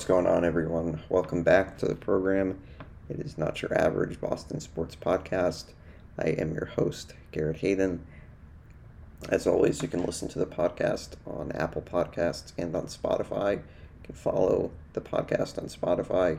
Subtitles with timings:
[0.00, 1.02] What's going on, everyone?
[1.10, 2.58] Welcome back to the program.
[3.10, 5.72] It is not your average Boston sports podcast.
[6.18, 8.06] I am your host, Garrett Hayden.
[9.28, 13.56] As always, you can listen to the podcast on Apple Podcasts and on Spotify.
[13.56, 13.62] You
[14.04, 16.38] can follow the podcast on Spotify.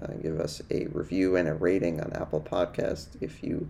[0.00, 3.68] Uh, give us a review and a rating on Apple Podcasts if you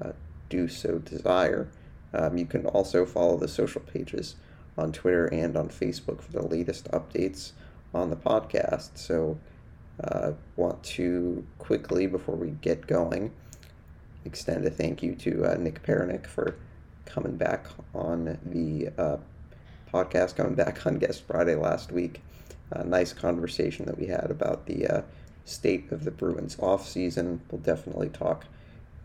[0.00, 0.12] uh,
[0.48, 1.68] do so desire.
[2.14, 4.36] Um, you can also follow the social pages
[4.78, 7.50] on Twitter and on Facebook for the latest updates
[7.94, 8.90] on the podcast.
[8.96, 9.38] So,
[10.02, 13.32] uh, want to quickly, before we get going,
[14.24, 16.56] extend a thank you to uh, Nick Pernick for
[17.04, 19.16] coming back on the uh,
[19.92, 22.22] podcast, coming back on Guest Friday last week.
[22.70, 25.02] A nice conversation that we had about the uh,
[25.44, 27.42] state of the Bruins off season.
[27.50, 28.46] We'll definitely talk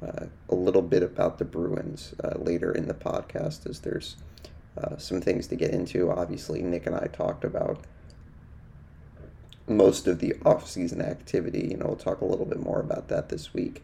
[0.01, 4.15] uh, a little bit about the Bruins uh, later in the podcast as there's
[4.77, 6.11] uh, some things to get into.
[6.11, 7.81] Obviously, Nick and I talked about
[9.67, 11.67] most of the off-season activity.
[11.71, 13.83] You know, we'll talk a little bit more about that this week.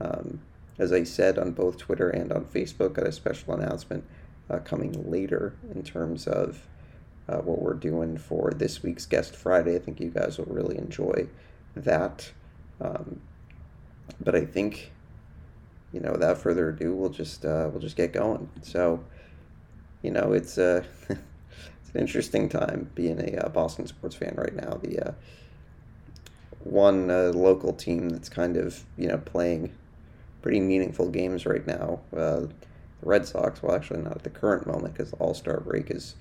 [0.00, 0.40] Um,
[0.78, 4.04] as I said on both Twitter and on Facebook, got a special announcement
[4.50, 6.66] uh, coming later in terms of
[7.28, 9.76] uh, what we're doing for this week's Guest Friday.
[9.76, 11.28] I think you guys will really enjoy
[11.76, 12.30] that.
[12.80, 13.20] Um,
[14.20, 14.92] but I think,
[15.92, 18.50] you know, without further ado, we'll just uh, we'll just get going.
[18.62, 19.04] So,
[20.02, 20.84] you know, it's uh,
[21.94, 24.78] an interesting time being a uh, Boston sports fan right now.
[24.82, 25.12] The uh,
[26.60, 29.72] one uh, local team that's kind of you know playing
[30.42, 32.00] pretty meaningful games right now.
[32.14, 32.50] Uh, the
[33.02, 36.16] Red Sox, well, actually not at the current moment because the All Star break is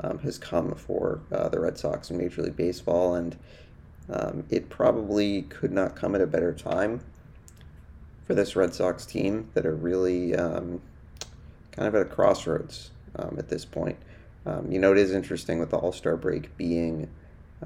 [0.00, 3.36] um, has come for uh, the Red Sox in Major League Baseball, and
[4.10, 7.00] um, it probably could not come at a better time
[8.26, 10.80] for this Red Sox team that are really um,
[11.72, 13.96] kind of at a crossroads um, at this point.
[14.46, 17.08] Um, you know, it is interesting with the All Star break being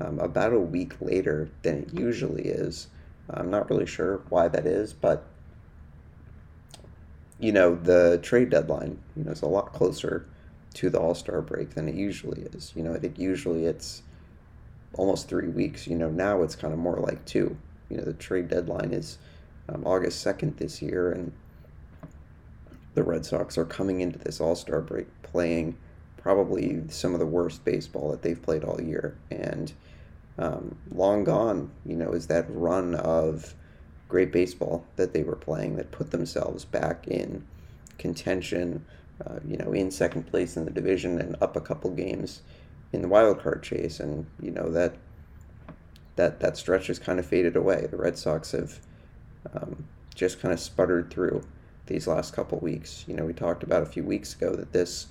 [0.01, 2.89] um, about a week later than it usually is.
[3.29, 5.25] I'm not really sure why that is, but
[7.39, 10.27] you know, the trade deadline, you know, is a lot closer
[10.75, 12.73] to the All Star break than it usually is.
[12.75, 14.03] You know, I think usually it's
[14.95, 15.87] almost three weeks.
[15.87, 17.57] You know, now it's kind of more like two.
[17.89, 19.19] You know, the trade deadline is
[19.69, 21.33] um, August 2nd this year, and
[22.95, 25.77] the Red Sox are coming into this All Star break playing
[26.23, 29.17] probably some of the worst baseball that they've played all year.
[29.31, 29.73] And
[30.39, 33.55] um, long gone, you know, is that run of
[34.09, 37.45] great baseball that they were playing that put themselves back in
[37.99, 38.85] contention,
[39.27, 42.43] uh, you know, in second place in the division and up a couple games
[42.93, 44.01] in the wild card chase.
[44.01, 44.95] And, you know, that
[46.17, 47.87] that that stretch has kind of faded away.
[47.91, 48.79] The Red Sox have
[49.55, 51.43] um, just kind of sputtered through
[51.87, 53.05] these last couple weeks.
[53.09, 55.07] You know, we talked about a few weeks ago that this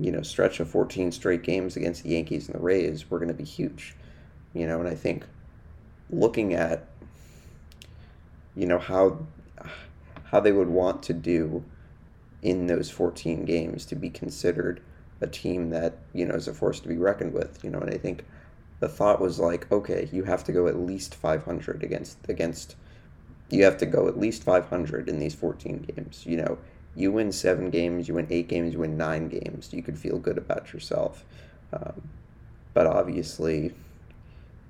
[0.00, 3.28] you know stretch of 14 straight games against the Yankees and the Rays were going
[3.28, 3.94] to be huge.
[4.54, 5.24] You know, and I think
[6.10, 6.88] looking at
[8.56, 9.18] you know how
[10.24, 11.64] how they would want to do
[12.42, 14.80] in those 14 games to be considered
[15.20, 17.62] a team that you know is a force to be reckoned with.
[17.64, 18.24] You know, and I think
[18.80, 22.76] the thought was like, okay, you have to go at least 500 against against.
[23.50, 26.24] You have to go at least 500 in these 14 games.
[26.26, 26.58] You know,
[26.98, 30.18] you win seven games, you win eight games, you win nine games, you could feel
[30.18, 31.24] good about yourself.
[31.72, 32.08] Um,
[32.74, 33.72] but obviously,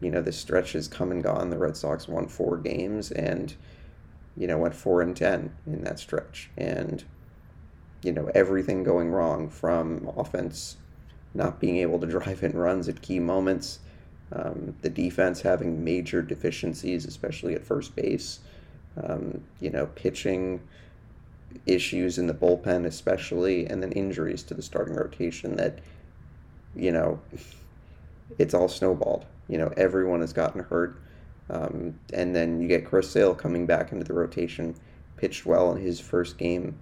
[0.03, 1.49] you know, the stretch has come and gone.
[1.49, 3.55] The Red Sox won four games and,
[4.37, 6.51] you know, went four and 10 in that stretch.
[6.59, 7.03] And,
[8.03, 10.77] you know, everything going wrong from offense
[11.33, 13.79] not being able to drive in runs at key moments,
[14.33, 18.41] um, the defense having major deficiencies, especially at first base,
[19.03, 20.61] um, you know, pitching
[21.67, 25.79] issues in the bullpen, especially, and then injuries to the starting rotation that,
[26.75, 27.21] you know,
[28.39, 29.27] it's all snowballed.
[29.49, 31.01] You know, everyone has gotten hurt.
[31.51, 34.75] Um, and then you get Chris Sale coming back into the rotation,
[35.17, 36.79] pitched well in his first game.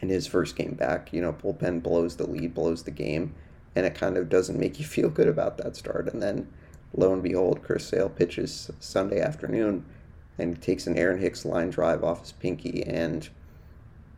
[0.00, 3.34] In his first game back, you know, bullpen blows the lead, blows the game,
[3.74, 6.08] and it kind of doesn't make you feel good about that start.
[6.12, 6.48] And then,
[6.94, 9.84] lo and behold, Chris Sale pitches Sunday afternoon
[10.38, 13.28] and takes an Aaron Hicks line drive off his pinky and,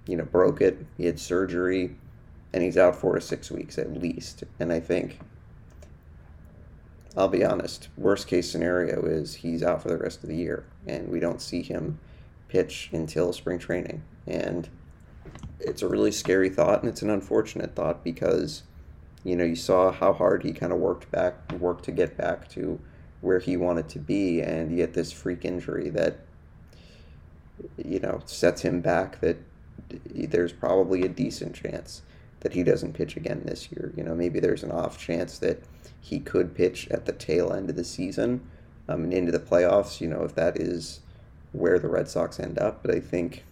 [0.07, 0.87] you know, broke it.
[0.97, 1.97] He had surgery,
[2.53, 4.45] and he's out four to six weeks at least.
[4.59, 5.19] And I think,
[7.17, 10.65] I'll be honest, worst case scenario is he's out for the rest of the year,
[10.87, 11.99] and we don't see him
[12.49, 14.03] pitch until spring training.
[14.27, 14.69] And
[15.61, 18.63] it's a really scary thought, and it's an unfortunate thought because,
[19.25, 22.49] you know, you saw how hard he kind of worked back, worked to get back
[22.51, 22.81] to
[23.21, 26.19] where he wanted to be, and you get this freak injury that
[27.83, 29.21] you know sets him back.
[29.21, 29.39] That
[29.89, 32.03] there's probably a decent chance
[32.41, 33.93] that he doesn't pitch again this year.
[33.97, 35.63] You know, maybe there's an off chance that
[36.01, 38.41] he could pitch at the tail end of the season
[38.89, 40.01] um, and into the playoffs.
[40.01, 41.01] You know, if that is
[41.53, 43.45] where the Red Sox end up, but I think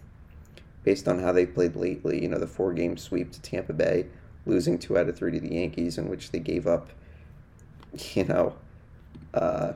[0.83, 4.05] based on how they played lately, you know, the four game sweep to Tampa Bay,
[4.45, 6.89] losing two out of three to the Yankees, in which they gave up,
[8.13, 8.55] you know,
[9.35, 9.73] uh,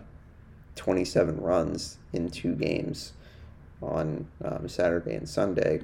[0.76, 3.14] 27 runs in two games
[3.82, 5.82] on um, Saturday and Sunday,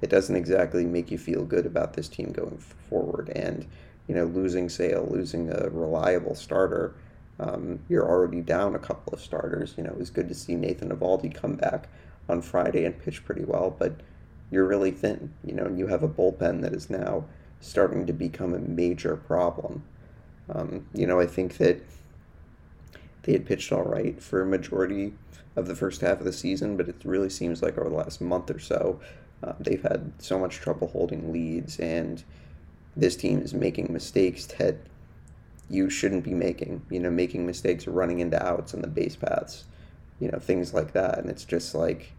[0.00, 3.30] it doesn't exactly make you feel good about this team going forward.
[3.34, 3.66] And,
[4.08, 6.94] you know, losing Sale, losing a reliable starter,
[7.38, 9.74] um, you're already down a couple of starters.
[9.76, 11.88] You know, it was good to see Nathan Eovaldi come back
[12.28, 13.94] on Friday and pitch pretty well, but
[14.50, 17.24] you're really thin, you know, and you have a bullpen that is now
[17.60, 19.82] starting to become a major problem.
[20.48, 21.82] Um, you know, I think that
[23.26, 25.12] they had pitched all right for a majority
[25.56, 28.20] of the first half of the season, but it really seems like over the last
[28.20, 29.00] month or so,
[29.42, 32.22] uh, they've had so much trouble holding leads, and
[32.96, 34.76] this team is making mistakes that
[35.68, 36.82] you shouldn't be making.
[36.88, 39.64] You know, making mistakes running into outs on the base paths,
[40.20, 41.18] you know, things like that.
[41.18, 42.12] And it's just like,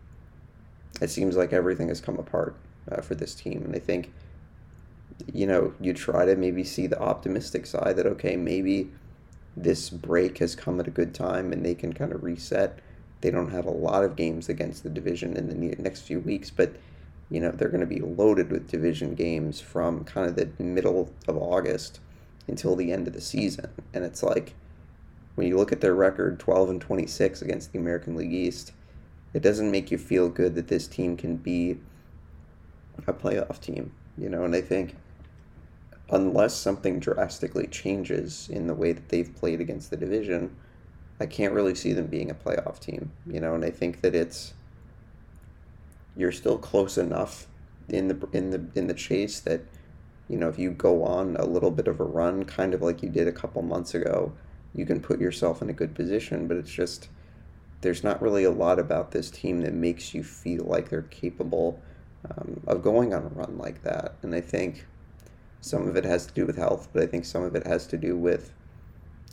[1.01, 2.55] it seems like everything has come apart
[2.91, 3.63] uh, for this team.
[3.63, 4.11] And I think,
[5.33, 8.91] you know, you try to maybe see the optimistic side that, okay, maybe
[9.57, 12.79] this break has come at a good time and they can kind of reset.
[13.21, 16.51] They don't have a lot of games against the division in the next few weeks,
[16.51, 16.75] but
[17.29, 21.11] you know they're going to be loaded with division games from kind of the middle
[21.27, 21.99] of August
[22.47, 23.69] until the end of the season.
[23.93, 24.53] And it's like
[25.35, 28.73] when you look at their record 12 and 26 against the American League East,
[29.33, 31.79] it doesn't make you feel good that this team can be
[33.07, 34.95] a playoff team, you know, and I think
[36.09, 40.55] unless something drastically changes in the way that they've played against the division,
[41.19, 44.15] I can't really see them being a playoff team, you know, and I think that
[44.15, 44.53] it's
[46.15, 47.47] you're still close enough
[47.89, 49.61] in the in the in the chase that
[50.27, 53.01] you know if you go on a little bit of a run, kind of like
[53.01, 54.31] you did a couple months ago,
[54.73, 56.47] you can put yourself in a good position.
[56.47, 57.09] But it's just
[57.81, 61.79] there's not really a lot about this team that makes you feel like they're capable
[62.29, 64.15] um, of going on a run like that.
[64.23, 64.85] And I think
[65.61, 67.87] some of it has to do with health, but I think some of it has
[67.87, 68.53] to do with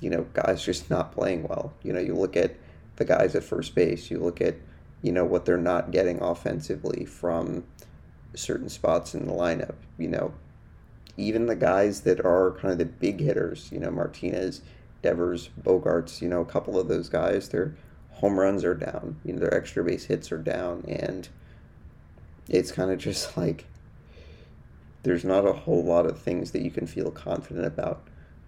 [0.00, 1.72] you know guys just not playing well.
[1.82, 2.56] You know, you look at
[2.96, 4.56] the guys at first base, you look at
[5.02, 7.64] you know what they're not getting offensively from
[8.34, 9.76] certain spots in the lineup.
[9.98, 10.34] You know,
[11.16, 14.62] even the guys that are kind of the big hitters, you know, Martinez,
[15.02, 17.76] Devers, Bogaerts, you know, a couple of those guys, their
[18.12, 21.28] home runs are down, you know, their extra base hits are down, and
[22.48, 23.66] it's kind of just like
[25.04, 28.02] there's not a whole lot of things that you can feel confident about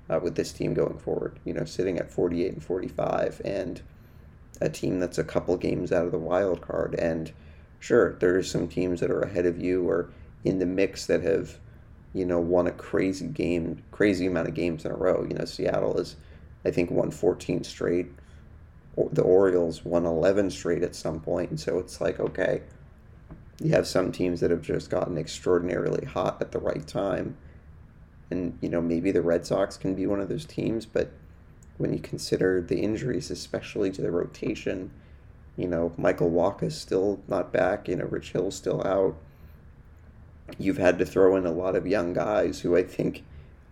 [0.09, 1.39] uh, with this team going forward.
[1.45, 3.81] You know, sitting at 48 and 45 and
[4.61, 6.95] a team that's a couple games out of the wild card.
[6.95, 7.31] And
[7.79, 10.09] sure, there are some teams that are ahead of you or
[10.45, 11.59] in the mix that have,
[12.15, 15.27] you know, won a crazy game, crazy amount of games in a row.
[15.29, 16.17] You know, Seattle is,
[16.65, 18.07] I think, won 14 straight.
[19.13, 21.51] The Orioles won 11 straight at some point.
[21.51, 22.63] And so it's like, okay,
[23.61, 27.37] you have some teams that have just gotten extraordinarily hot at the right time.
[28.31, 31.11] And, you know, maybe the Red Sox can be one of those teams, but
[31.79, 34.91] when you consider the injuries, especially to the rotation.
[35.57, 37.89] You know, Michael Wacha's still not back.
[37.89, 39.17] You know, Rich Hill's still out.
[40.59, 43.25] You've had to throw in a lot of young guys who I think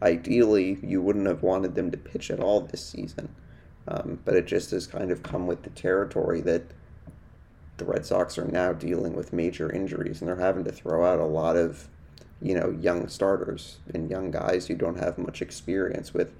[0.03, 3.35] ideally you wouldn't have wanted them to pitch at all this season.
[3.87, 6.63] Um, but it just has kind of come with the territory that
[7.77, 11.19] the Red Sox are now dealing with major injuries and they're having to throw out
[11.19, 11.89] a lot of,
[12.41, 16.33] you know, young starters and young guys who don't have much experience with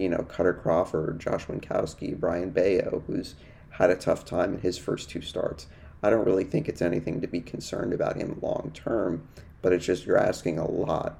[0.00, 3.34] you know, Kutter Crawford, Josh Winckowski, Brayan Bello, who's
[3.70, 5.66] had a tough time in his first two starts.
[6.02, 9.28] I don't really think it's anything to be concerned about him long term,
[9.60, 11.18] but it's just you're asking a lot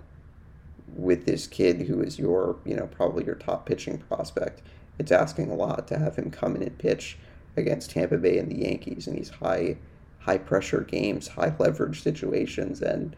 [0.97, 4.63] with this kid who is your, you know, probably your top pitching prospect.
[4.99, 7.19] It's asking a lot to have him come in and pitch
[7.57, 9.77] against Tampa Bay and the Yankees in these high
[10.21, 13.17] high pressure games, high leverage situations and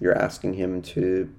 [0.00, 1.32] you're asking him to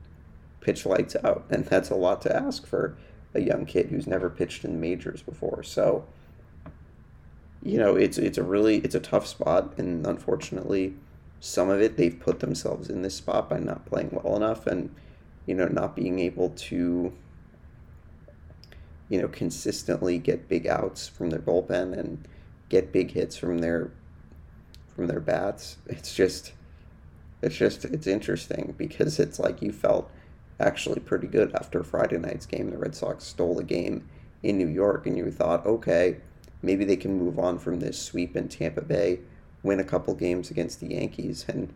[0.62, 1.46] pitch lights out.
[1.50, 2.96] And that's a lot to ask for
[3.34, 5.64] a young kid who's never pitched in majors before.
[5.64, 6.06] So,
[7.64, 10.96] you know, it's it's a really it's a tough spot, and unfortunately,
[11.40, 14.94] some of it they've put themselves in this spot by not playing well enough, and
[15.46, 17.14] you know, not being able to,
[19.10, 21.98] you know, consistently get big outs from their bullpen.
[21.98, 22.28] And
[22.72, 23.92] get big hits from their
[24.96, 25.78] from their bats.
[25.88, 26.54] It's just
[27.42, 30.10] it's just it's interesting because it's like you felt
[30.60, 32.70] actually pretty good after Friday night's game.
[32.70, 34.08] The Red Sox stole a game
[34.42, 36.18] in New York, and you thought, okay,
[36.62, 39.20] maybe they can move on from this sweep in Tampa Bay,
[39.64, 41.74] win a couple games against the Yankees, and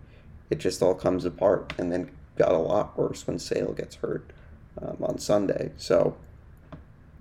[0.49, 1.73] it just all comes apart.
[1.77, 4.31] And then got a lot worse when Sale gets hurt
[4.81, 5.71] um, on Sunday.
[5.77, 6.15] So,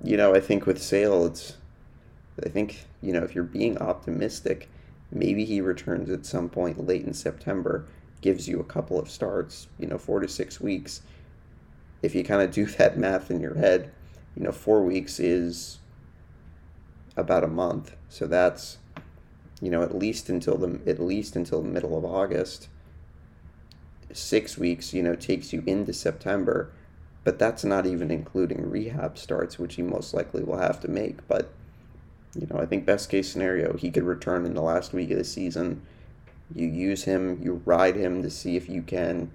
[0.03, 1.57] you know, I think with Sale, it's,
[2.43, 4.69] I think, you know, if you're being optimistic,
[5.11, 7.87] maybe he returns at some point late in September,
[8.21, 11.03] gives you a couple of starts, you know, four to six weeks.
[12.03, 13.93] If you kind of do that math in your head,
[14.35, 15.79] you know, four weeks is
[17.17, 17.95] about a month.
[18.09, 18.79] So that's,
[19.61, 22.69] you know, at least until the at least until the middle of August.
[24.13, 26.71] Six weeks, you know, takes you into September,
[27.25, 31.27] but that's not even including rehab starts, which he most likely will have to make.
[31.27, 31.53] But
[32.35, 35.19] you know, I think best case scenario, he could return in the last week of
[35.19, 35.83] the season.
[36.55, 39.31] You use him, you ride him to see if you can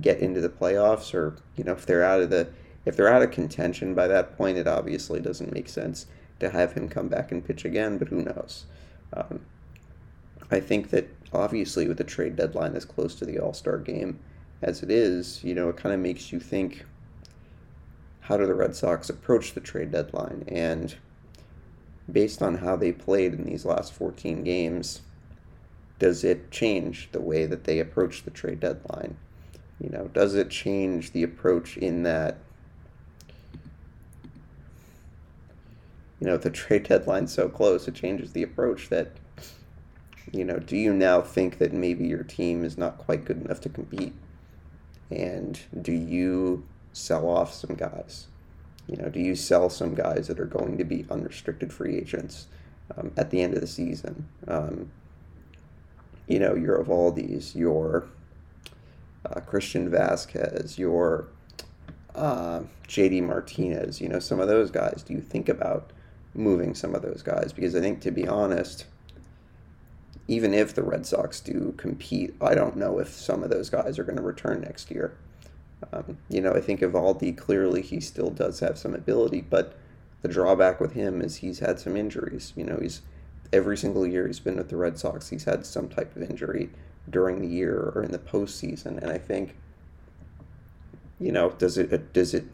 [0.00, 2.48] get into the playoffs, or you know, if they're out of the
[2.84, 6.06] if they're out of contention by that point, it obviously doesn't make sense
[6.40, 7.98] to have him come back and pitch again.
[7.98, 8.64] But who knows?
[9.12, 9.40] Um,
[10.50, 14.18] I think that obviously with the trade deadline as close to the All Star game
[14.62, 16.84] as it is, you know, it kind of makes you think
[18.20, 20.44] how do the Red Sox approach the trade deadline?
[20.48, 20.94] And
[22.10, 25.02] based on how they played in these last 14 games,
[25.98, 29.16] does it change the way that they approach the trade deadline?
[29.80, 32.38] You know, does it change the approach in that,
[36.20, 39.12] you know, the trade deadline's so close, it changes the approach that,
[40.32, 43.60] you know, do you now think that maybe your team is not quite good enough
[43.62, 44.14] to compete?
[45.10, 48.26] And do you sell off some guys?
[48.88, 52.46] You know, do you sell some guys that are going to be unrestricted free agents
[52.96, 54.28] um, at the end of the season?
[54.46, 54.90] Um,
[56.26, 58.08] you know, your Eovaldi's, your
[59.26, 61.28] uh, Christian Vazquez, your
[62.14, 65.04] uh, JD Martinez, you know, some of those guys.
[65.06, 65.90] Do you think about
[66.34, 67.52] moving some of those guys?
[67.52, 68.86] Because I think, to be honest,
[70.26, 73.98] even if the Red Sox do compete, I don't know if some of those guys
[73.98, 75.16] are going to return next year.
[75.92, 79.76] Um, you know, I think Eovaldi clearly he still does have some ability, but
[80.22, 82.52] the drawback with him is he's had some injuries.
[82.56, 83.02] You know, he's
[83.52, 86.70] every single year he's been with the Red Sox, he's had some type of injury
[87.08, 89.54] during the year or in the postseason, and I think,
[91.18, 92.44] you know, does it does it,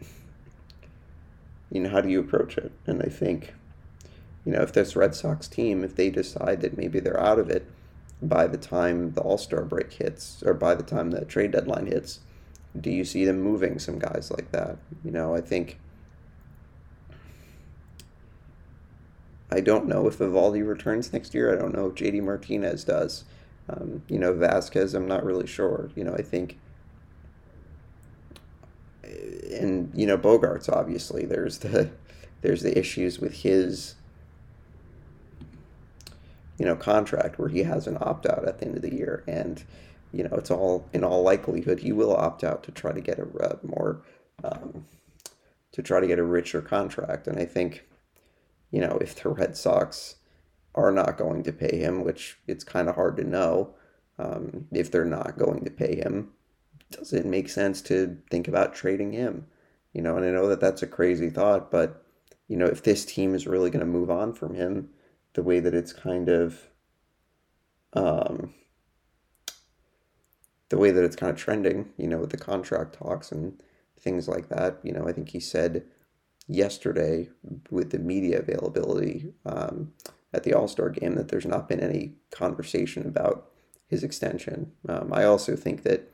[1.70, 2.72] you know, how do you approach it?
[2.86, 3.54] And I think,
[4.44, 7.50] you know, if this Red Sox team, if they decide that maybe they're out of
[7.50, 7.66] it
[8.22, 11.86] by the time the All Star break hits or by the time the trade deadline
[11.86, 12.20] hits
[12.78, 14.78] do you see them moving some guys like that?
[15.04, 15.78] You know, I think
[19.50, 21.52] I don't know if Eovaldi returns next year.
[21.52, 23.24] I don't know if JD Martinez does.
[23.68, 25.90] Um, you know, Vazquez, I'm not really sure.
[25.94, 26.58] You know, I think,
[29.04, 31.24] and you know, Bogaerts obviously.
[31.24, 31.90] There's the
[32.42, 33.94] there's the issues with his
[36.58, 39.22] you know contract where he has an opt out at the end of the year,
[39.26, 39.64] and
[40.14, 43.18] you know, it's all in all likelihood he will opt out to try to get
[43.18, 44.02] a uh, more
[44.44, 44.86] um,
[45.72, 47.26] to try to get a richer contract.
[47.26, 47.84] And I think,
[48.70, 50.14] you know, if the Red Sox
[50.76, 53.74] are not going to pay him, which it's kind of hard to know,
[54.18, 56.30] um, if they're not going to pay him,
[56.90, 59.46] does it make sense to think about trading him?
[59.92, 62.04] You know, and I know that that's a crazy thought, but
[62.46, 64.90] you know, if this team is really going to move on from him,
[65.32, 66.68] the way that it's kind of
[67.94, 68.54] um,
[70.68, 73.60] the way that it's kind of trending, you know, with the contract talks and
[73.98, 74.78] things like that.
[74.82, 75.84] You know, I think he said
[76.46, 77.28] yesterday
[77.70, 79.92] with the media availability um,
[80.32, 83.50] at the All Star game that there's not been any conversation about
[83.86, 84.72] his extension.
[84.88, 86.10] Um, I also think that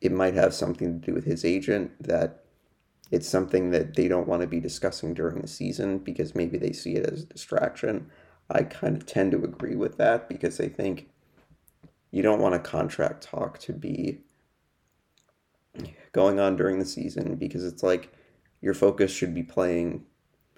[0.00, 2.44] it might have something to do with his agent, that
[3.10, 6.72] it's something that they don't want to be discussing during the season because maybe they
[6.72, 8.10] see it as a distraction.
[8.50, 11.08] I kind of tend to agree with that because I think
[12.16, 14.20] you don't want a contract talk to be
[16.12, 18.10] going on during the season because it's like
[18.62, 20.02] your focus should be playing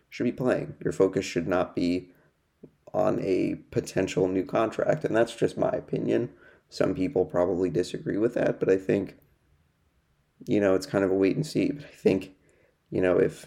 [0.09, 0.75] should be playing.
[0.85, 2.13] Your focus should not be
[2.95, 6.31] on a potential new contract and that's just my opinion.
[6.69, 9.17] Some people probably disagree with that, but I think
[10.47, 12.37] you know, it's kind of a wait and see, but I think
[12.89, 13.47] you know, if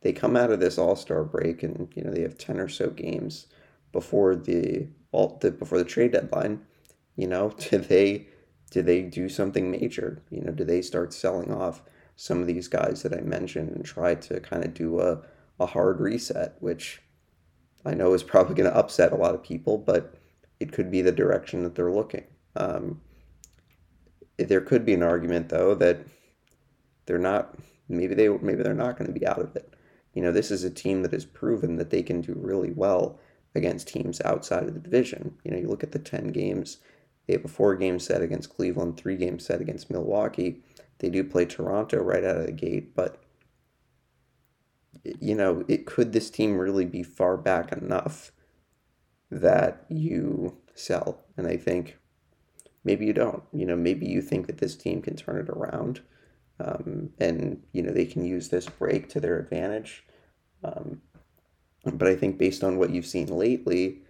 [0.00, 2.88] they come out of this All-Star break and you know, they have 10 or so
[2.88, 3.48] games
[3.92, 6.62] before the all the before the trade deadline,
[7.16, 8.28] you know, do they
[8.70, 10.22] do they do something major?
[10.30, 11.82] You know, do they start selling off
[12.16, 15.20] some of these guys that I mentioned and try to kind of do a,
[15.60, 17.02] a hard reset, which
[17.84, 20.14] I know is probably going to upset a lot of people, but
[20.60, 22.24] it could be the direction that they're looking.
[22.56, 23.00] Um,
[24.38, 25.98] there could be an argument though that
[27.06, 27.56] they're not
[27.88, 29.74] maybe they maybe they're not going to be out of it.
[30.14, 33.18] You know, this is a team that has proven that they can do really well
[33.54, 35.34] against teams outside of the division.
[35.44, 36.78] You know, you look at the 10 games
[37.26, 40.62] they have a four game set against Cleveland, three game set against Milwaukee.
[40.98, 43.22] They do play Toronto right out of the gate, but
[45.20, 48.32] you know, it could this team really be far back enough
[49.30, 51.24] that you sell?
[51.36, 51.98] And I think
[52.84, 53.42] maybe you don't.
[53.52, 56.00] You know, maybe you think that this team can turn it around,
[56.60, 60.04] um, and you know they can use this break to their advantage.
[60.62, 61.00] Um,
[61.84, 64.02] but I think based on what you've seen lately,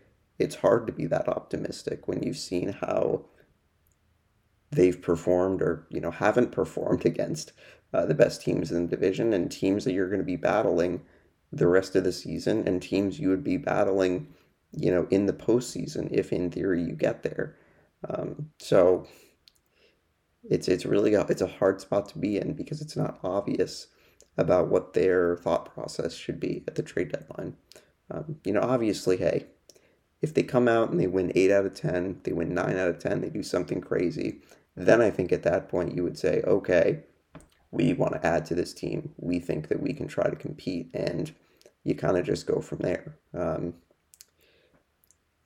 [0.43, 3.25] it's hard to be that optimistic when you've seen how
[4.71, 7.53] they've performed or you know haven't performed against
[7.95, 11.03] uh, the best teams in the division and teams that you're going to be battling
[11.53, 14.27] the rest of the season and teams you would be battling
[14.73, 17.57] you know in the postseason if in theory you get there
[18.09, 19.07] um, so
[20.49, 23.89] it's it's really a, it's a hard spot to be in because it's not obvious
[24.37, 27.55] about what their thought process should be at the trade deadline.
[28.11, 29.47] Um, you know, obviously, hey,
[30.23, 32.89] if they come out and they win eight out of ten, they win nine out
[32.89, 34.41] of ten, they do something crazy,
[34.77, 37.01] then I think at that point you would say, okay,
[37.71, 39.13] we want to add to this team.
[39.19, 41.35] We think that we can try to compete, and
[41.85, 43.17] you kind of just go from there.
[43.35, 43.75] Um,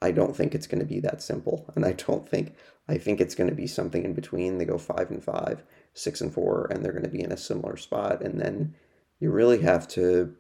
[0.03, 2.55] I don't think it's going to be that simple, and I don't think
[2.89, 4.59] I think it's going to be something in between.
[4.59, 5.65] They go five and five,
[5.95, 8.23] six and four, and they're going to be in a similar spot.
[8.23, 8.75] And then
[9.19, 10.37] you really have to,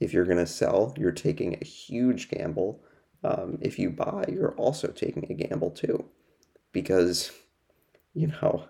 [0.00, 2.82] if you're going to sell, you're taking a huge gamble.
[3.22, 6.06] Um, if you buy, you're also taking a gamble too,
[6.72, 7.32] because
[8.14, 8.68] you know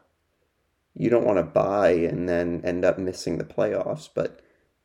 [0.94, 4.08] you don't want to buy and then end up missing the playoffs.
[4.12, 4.40] But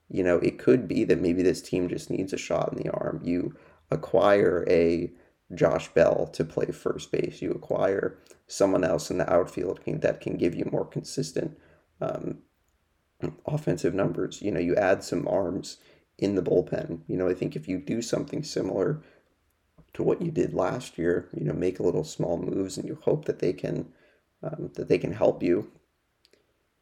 [0.10, 2.92] you know it could be that maybe this team just needs a shot in the
[2.92, 3.22] arm.
[3.24, 3.56] You
[3.92, 5.12] acquire a
[5.54, 7.42] Josh Bell to play first base.
[7.42, 11.58] You acquire someone else in the outfield that can give you more consistent
[12.02, 12.40] um,
[13.46, 14.42] offensive numbers.
[14.42, 15.78] You know, you add some arms
[16.18, 17.02] in the bullpen.
[17.08, 19.02] You know, I think if you do something similar
[19.96, 23.00] to what you did last year, you know, make a little small moves and you
[23.04, 23.88] hope that they can
[24.44, 25.72] um, that they can help you.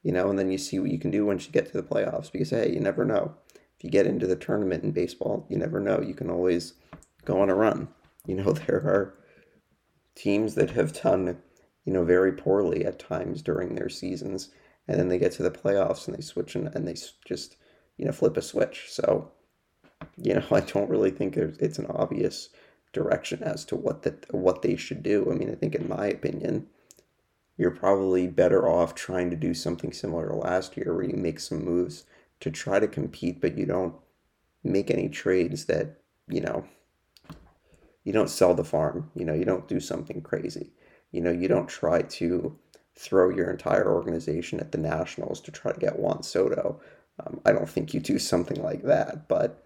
[0.01, 1.87] You know, and then you see what you can do once you get to the
[1.87, 3.35] playoffs because hey, you never know.
[3.77, 6.01] If you get into the tournament in baseball, you never know.
[6.01, 6.73] You can always
[7.23, 7.87] go on a run.
[8.25, 9.15] You know, there are
[10.15, 11.39] teams that have done,
[11.83, 14.49] you know, very poorly at times during their seasons,
[14.87, 16.95] and then they get to the playoffs and they switch and, and they
[17.25, 17.57] just,
[17.97, 18.85] you know, flip a switch.
[18.87, 19.29] So,
[20.15, 22.47] you know, I don't really think it's an obvious
[22.93, 25.29] direction as to what that what they should do.
[25.29, 26.67] I mean, I think in my opinion,
[27.57, 31.39] you're probably better off trying to do something similar to last year where you make
[31.39, 32.05] some moves
[32.39, 33.95] to try to compete, but you don't
[34.63, 36.65] make any trades that, you know,
[38.03, 39.11] you don't sell the farm.
[39.15, 40.71] You know, you don't do something crazy.
[41.11, 42.57] You know, you don't try to
[42.95, 46.81] throw your entire organization at the Nationals to try to get Juan Soto.
[47.19, 49.63] Um, I don't think you do something like that, but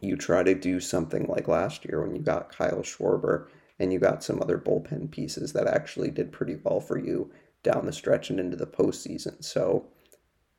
[0.00, 3.48] you try to do something like last year when you got Kyle Schwarber
[3.78, 7.30] and you got some other bullpen pieces that actually did pretty well for you
[7.62, 9.42] down the stretch and into the postseason.
[9.44, 9.86] So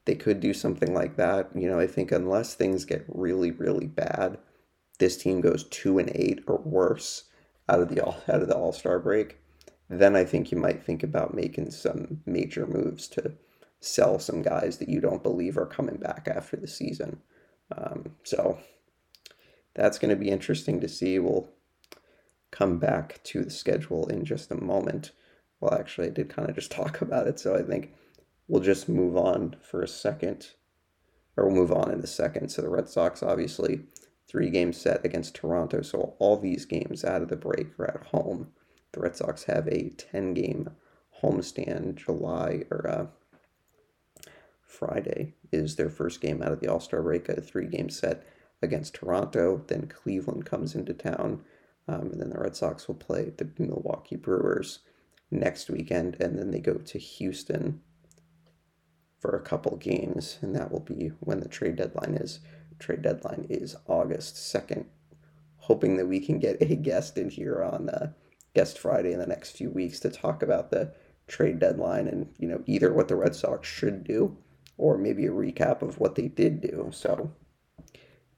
[0.06, 1.50] they could do something like that.
[1.56, 4.40] You know, I think unless things get really, really bad,
[5.00, 7.26] this team goes two and eight or worse
[7.70, 9.38] out of the all out of the All Star break,
[9.90, 13.34] then I think you might think about making some major moves to
[13.80, 17.20] sell some guys that you don't believe are coming back after the season.
[17.76, 18.60] Um, so
[19.74, 21.20] that's going to be interesting to see.
[21.20, 21.50] We'll
[22.52, 25.12] come back to the schedule in just a moment.
[25.60, 27.94] Well, actually, I did kind of just talk about it, so I think
[28.48, 30.52] we'll just move on for a second,
[31.38, 32.50] or we'll move on in a second.
[32.50, 33.82] So the Red Sox obviously
[34.28, 35.82] three game set against Toronto.
[35.82, 38.50] So all these games out of the break are at home.
[38.94, 40.70] The Red Sox have a 10 game
[41.22, 41.96] homestand.
[41.96, 43.08] July or uh,
[44.66, 48.26] Friday is their first game out of the All Star break, a three game set
[48.62, 49.64] against Toronto.
[49.68, 51.44] Then Cleveland comes into town.
[51.88, 54.80] Um, and then the Red Sox will play the Milwaukee Brewers
[55.30, 56.18] next weekend.
[56.20, 57.82] And then they go to Houston
[59.20, 60.38] for a couple games.
[60.42, 62.40] And that will be when the trade deadline is
[62.80, 64.86] trade deadline is August 2nd.
[65.58, 68.12] Hoping that we can get a guest in here on uh,
[68.56, 70.94] Guest Friday in the next few weeks to talk about the
[71.28, 74.38] trade deadline and, you know, either what the Red Sox should do
[74.78, 76.90] or maybe a recap of what they did do.
[76.92, 77.32] So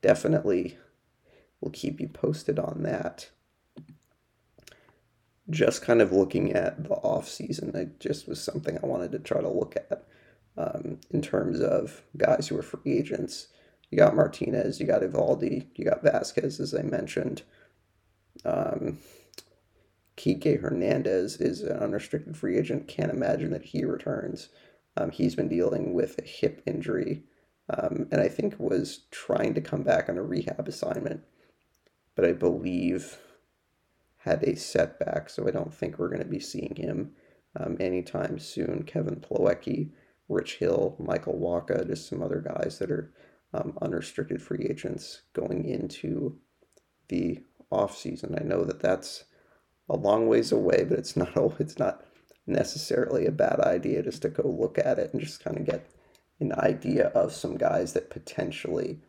[0.03, 0.77] definitely
[1.59, 3.29] we'll keep you posted on that.
[5.49, 9.19] Just kind of looking at the off season, it just was something I wanted to
[9.19, 10.05] try to look at
[10.55, 13.47] um, in terms of guys who are free agents
[13.93, 17.43] you got Martinez, you got Eovaldi, you got Vazquez, as I mentioned.
[18.43, 18.97] Um,
[20.17, 22.87] Kike Hernandez is an unrestricted free agent.
[22.87, 24.49] Can't imagine that he returns.
[24.97, 27.21] Um, he's been dealing with a hip injury
[27.69, 31.21] um, and I think was trying to come back on a rehab assignment,
[32.15, 33.17] but I believe
[34.17, 37.11] had a setback, so I don't think we're going to be seeing him
[37.59, 38.83] um, anytime soon.
[38.83, 39.89] Kevin Plawecki,
[40.29, 43.11] Rich Hill, Michael Wacha, just some other guys that are
[43.53, 46.37] um, unrestricted free agents going into
[47.09, 48.39] the offseason.
[48.39, 49.25] I know that that's
[49.89, 52.05] a long ways away, but it's not it's not
[52.45, 55.89] necessarily a bad idea just to go look at it and just kind of get
[56.43, 58.99] an idea of some guys that potentially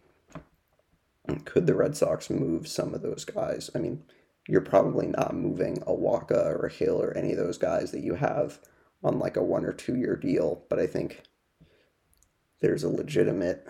[1.44, 3.70] could the Red Sox move some of those guys.
[3.74, 4.02] I mean,
[4.48, 8.02] you're probably not moving a Wacha or a Hill or any of those guys that
[8.02, 8.58] you have
[9.02, 11.22] on like a one or two year deal, but I think
[12.60, 13.66] there's a legitimate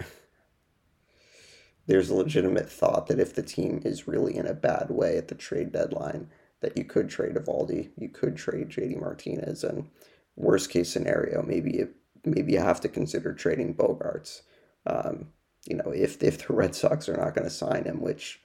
[1.87, 5.29] there's a legitimate thought that if the team is really in a bad way at
[5.29, 6.29] the trade deadline,
[6.61, 9.91] that you could trade Eovaldi, you could trade JD Martinez, and
[10.35, 11.95] worst case scenario, maybe it,
[12.25, 14.43] maybe you have to consider trading Bogaerts.
[14.87, 15.29] Um,
[15.67, 18.41] you know, if if the Red Sox are not going to sign him, which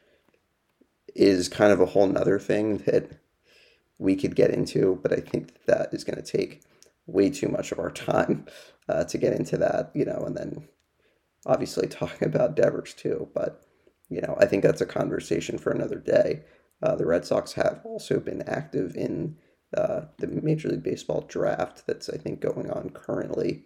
[1.16, 3.12] is kind of a whole nother thing that
[3.98, 6.62] we could get into, but I think that, is going to take
[7.06, 8.46] way too much of our time
[8.88, 10.68] uh, to get into that, you know, and then
[11.46, 13.30] obviously talking about Devers too.
[13.34, 13.64] But,
[14.10, 16.44] you know, I think that's a conversation for another day.
[16.82, 19.36] Uh, the Red Sox have also been active in
[19.76, 23.64] uh, the Major League Baseball draft that's, I think, going on currently.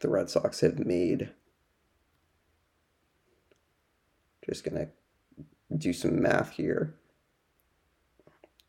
[0.00, 1.30] The Red Sox have made,
[4.44, 4.88] just going to
[5.76, 6.94] do some math here.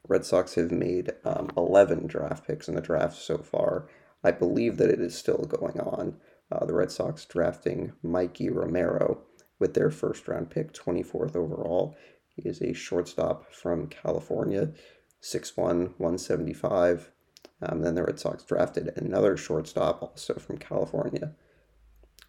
[0.08, 3.90] Red Sox have made um, 11 draft picks in the draft so far.
[4.24, 6.16] I believe that it is still going on.
[6.52, 9.22] Uh, the Red Sox drafting Mikey Romero
[9.60, 11.96] with their first round pick, 24th overall.
[12.30, 14.72] He is a shortstop from California,
[15.28, 17.12] 6'1, 175.
[17.62, 21.34] Um, then the Red Sox drafted another shortstop, also from California,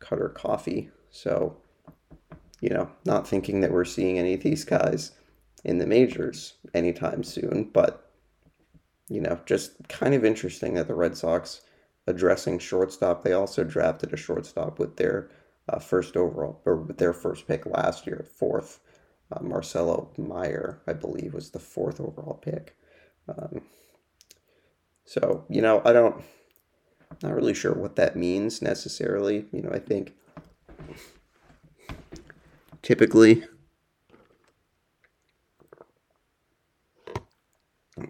[0.00, 0.90] Cutter Coffey.
[1.10, 1.56] So,
[2.60, 5.12] you know, not thinking that we're seeing any of these guys
[5.64, 8.10] in the majors anytime soon, but,
[9.08, 11.60] you know, just kind of interesting that the Red Sox
[12.08, 13.22] addressing shortstop.
[13.22, 15.30] They also drafted a shortstop with their
[15.68, 18.80] uh, first overall, or with their first pick last year, fourth.
[19.30, 22.77] Uh, Marcelo Mayer, I believe, was the fourth overall pick.
[23.28, 23.62] Um,
[25.04, 26.22] so, you know, I don't,
[27.22, 29.46] not really sure what that means necessarily.
[29.52, 30.12] You know, I think
[32.82, 33.44] typically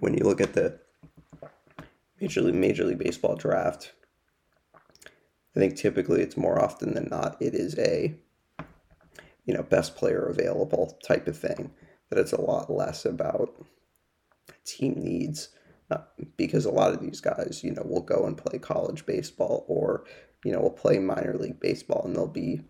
[0.01, 0.79] when you look at the
[2.21, 3.93] Major League, Major League Baseball draft,
[5.05, 8.15] I think typically it's more often than not, it is a
[9.49, 11.71] you know, best player available type of thing.
[12.11, 13.55] That it's a lot less about
[14.69, 15.51] team needs
[15.91, 15.99] uh,
[16.37, 20.05] because a lot of these guys, you know, will go and play college baseball or,
[20.45, 22.61] you know, will play minor league baseball and they'll be,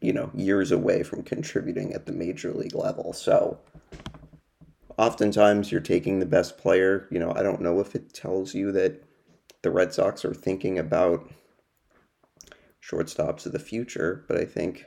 [0.00, 3.12] you know, years away from contributing at the major league level.
[3.12, 3.58] So
[4.98, 7.08] oftentimes you're taking the best player.
[7.10, 9.02] You know, I don't know if it tells you that
[9.62, 11.28] the Red Sox are thinking about
[12.82, 14.86] shortstops of the future, but I think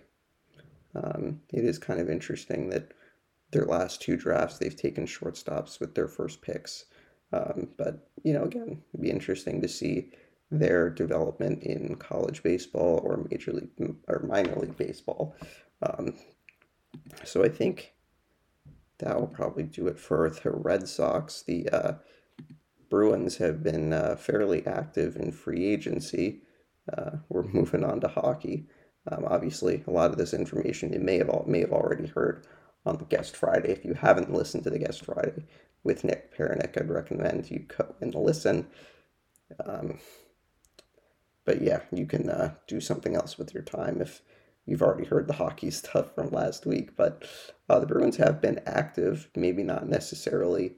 [0.95, 2.93] um, it is kind of interesting that
[3.51, 6.85] their last two drafts they've taken shortstops with their first picks.
[7.31, 10.11] Um, but you know, again, it'd be interesting to see
[10.51, 15.35] their development in college baseball or major league or minor league baseball.
[15.81, 16.15] Um,
[17.23, 17.93] so I think
[18.99, 21.43] that will probably do it for the Red Sox.
[21.43, 21.93] The uh,
[22.89, 26.41] Bruins have been uh, fairly active in free agency.
[26.91, 28.65] Uh, we're moving on to hockey.
[29.09, 32.45] Um, obviously, a lot of this information you may have all, may have already heard
[32.85, 33.71] on the Guest Friday.
[33.71, 35.45] If you haven't listened to the Guest Friday
[35.83, 38.67] with Nick Perinick, I'd recommend you go and listen.
[39.65, 39.99] Um,
[41.45, 44.21] but yeah, you can uh, do something else with your time if
[44.65, 46.95] you've already heard the hockey stuff from last week.
[46.95, 47.23] But
[47.69, 50.75] uh, the Bruins have been active, maybe not necessarily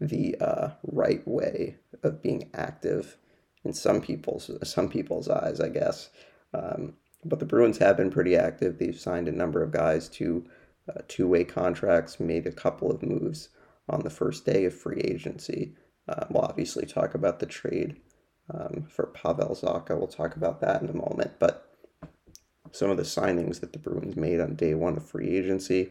[0.00, 3.16] the uh, right way of being active
[3.64, 6.10] in some people's some people's eyes, I guess.
[6.52, 8.78] Um, but the Bruins have been pretty active.
[8.78, 10.44] They've signed a number of guys to
[10.88, 13.48] uh, two way contracts, made a couple of moves
[13.88, 15.74] on the first day of free agency.
[16.08, 18.00] Uh, we'll obviously talk about the trade
[18.52, 19.96] um, for Pavel Zacha.
[19.96, 21.32] We'll talk about that in a moment.
[21.38, 21.68] But
[22.72, 25.90] some of the signings that the Bruins made on day one of free agency,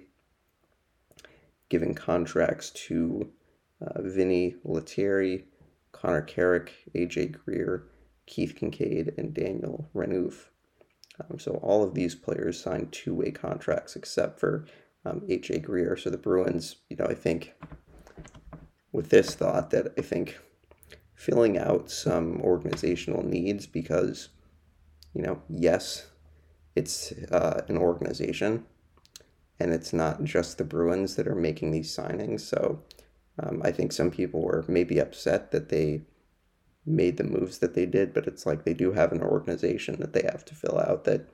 [1.69, 3.31] giving contracts to
[3.81, 5.45] uh, Vinny Lettieri,
[5.91, 7.87] Connor Carrick, AJ Greer,
[8.25, 10.50] Keith Kinkaid, and Daniel Renouf.
[11.19, 14.65] Um, so all of these players signed two-way contracts except for
[15.05, 15.59] um, H.A.
[15.59, 15.97] Greer.
[15.97, 17.53] So the Bruins, you know, I think
[18.91, 20.39] with this thought that I think
[21.15, 24.29] filling out some organizational needs because,
[25.13, 26.07] you know, yes,
[26.75, 28.65] it's uh, an organization
[29.59, 32.41] and it's not just the Bruins that are making these signings.
[32.41, 32.83] So
[33.39, 36.01] Um, I think some people were maybe upset that they
[36.85, 40.13] made the moves that they did, but it's like they do have an organization that
[40.13, 41.29] they have to fill out that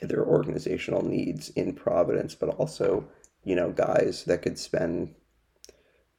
[0.00, 3.08] their organizational needs in Providence, but also,
[3.44, 5.14] you know, guys that could spend,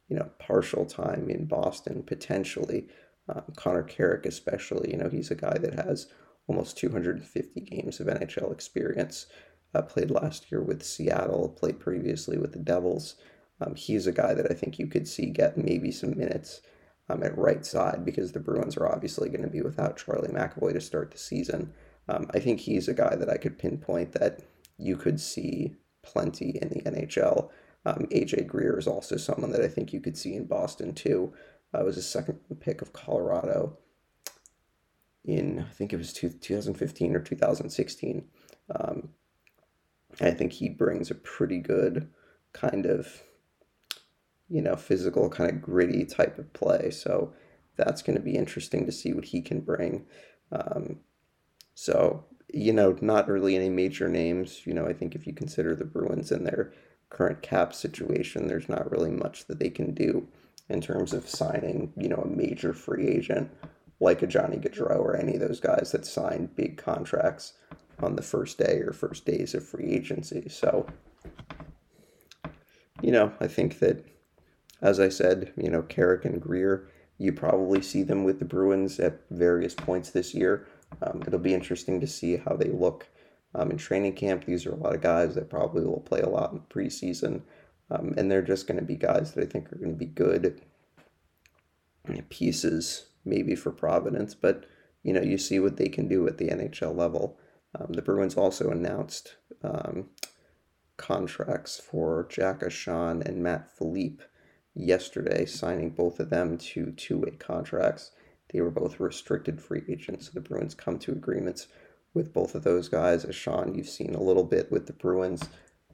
[0.08, 2.88] you know, partial time in Boston potentially.
[3.28, 6.08] Um, Connor Carrick, especially, you know, he's a guy that has
[6.46, 9.26] almost 250 games of NHL experience.
[9.74, 13.16] Uh, played last year with Seattle, played previously with the Devils.
[13.60, 16.60] Um, he's a guy that I think you could see get maybe some minutes
[17.08, 20.72] um, at right side because the Bruins are obviously going to be without Charlie McAvoy
[20.72, 21.72] to start the season.
[22.08, 24.40] Um, I think he's a guy that I could pinpoint that
[24.78, 27.50] you could see plenty in the NHL.
[27.86, 31.32] Um, AJ Greer is also someone that I think you could see in Boston too.
[31.72, 33.76] Uh, was a second pick of Colorado
[35.24, 38.24] in I think it was two, 2015 or 2016.
[38.74, 39.08] Um,
[40.20, 42.08] I think he brings a pretty good
[42.52, 43.22] kind of
[44.54, 46.88] you know, physical, kind of gritty type of play.
[46.88, 47.32] So
[47.76, 50.06] that's going to be interesting to see what he can bring.
[50.52, 51.00] Um,
[51.74, 54.64] so, you know, not really any major names.
[54.64, 56.72] You know, I think if you consider the Bruins and their
[57.10, 60.28] current cap situation, there's not really much that they can do
[60.68, 63.50] in terms of signing, you know, a major free agent
[63.98, 67.54] like a Johnny Gaudreau or any of those guys that signed big contracts
[68.00, 70.48] on the first day or first days of free agency.
[70.48, 70.86] So,
[73.02, 74.13] you know, I think that
[74.84, 79.00] as I said, you know, Carrick and Greer, you probably see them with the Bruins
[79.00, 80.66] at various points this year.
[81.00, 83.08] Um, it'll be interesting to see how they look
[83.54, 84.44] um, in training camp.
[84.44, 87.40] These are a lot of guys that probably will play a lot in preseason,
[87.90, 90.04] um, and they're just going to be guys that I think are going to be
[90.04, 90.60] good
[92.28, 94.34] pieces, maybe for Providence.
[94.34, 94.66] But
[95.02, 97.38] you know, you see what they can do at the NHL level.
[97.78, 100.10] Um, the Bruins also announced um,
[100.98, 104.20] contracts for Jack Ahcan and Matt Filipe
[104.74, 108.10] yesterday, signing both of them to two way contracts.
[108.52, 111.68] They were both restricted free agents, so the Bruins come to agreements
[112.12, 113.24] with both of those guys.
[113.24, 115.48] Ahcan, you've seen a little bit with the Bruins,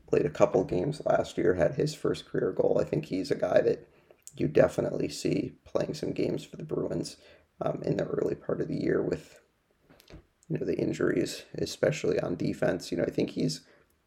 [0.06, 2.78] played a couple games last year, had his first career goal.
[2.80, 3.88] I think he's a guy that
[4.36, 7.16] you definitely see playing some games for the Bruins
[7.60, 9.40] um, in the early part of the year with
[10.48, 12.90] you know the injuries, especially on defense.
[12.90, 13.62] You know, I think he's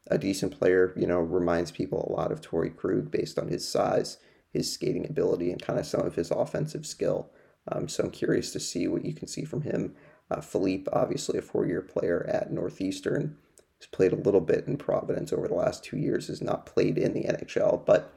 [0.08, 0.94] a decent player.
[0.98, 4.18] You know, reminds people a lot of Torey Krug based on his size
[4.54, 7.32] his skating ability and kind of some of his offensive skill.
[7.72, 9.96] Um, so I'm curious to see what you can see from him.
[10.30, 13.38] Uh, Filipe, obviously a four-year player at Northeastern,
[13.80, 16.28] has played a little bit in Providence over the last two years.
[16.28, 18.14] Has not played in the NHL, but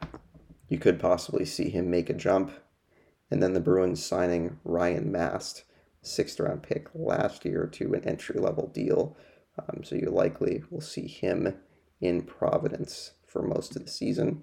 [0.69, 2.53] you could possibly see him make a jump.
[3.31, 5.65] And then the Bruins signing Ryan Mast,
[6.03, 9.17] sixth round pick last year, to an entry level deal.
[9.59, 11.55] Um, so you likely will see him
[12.01, 14.43] in Providence for most of the season.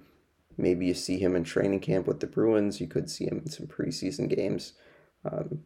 [0.57, 2.79] Maybe you see him in training camp with the Bruins.
[2.79, 4.73] You could see him in some preseason games.
[5.29, 5.61] Um,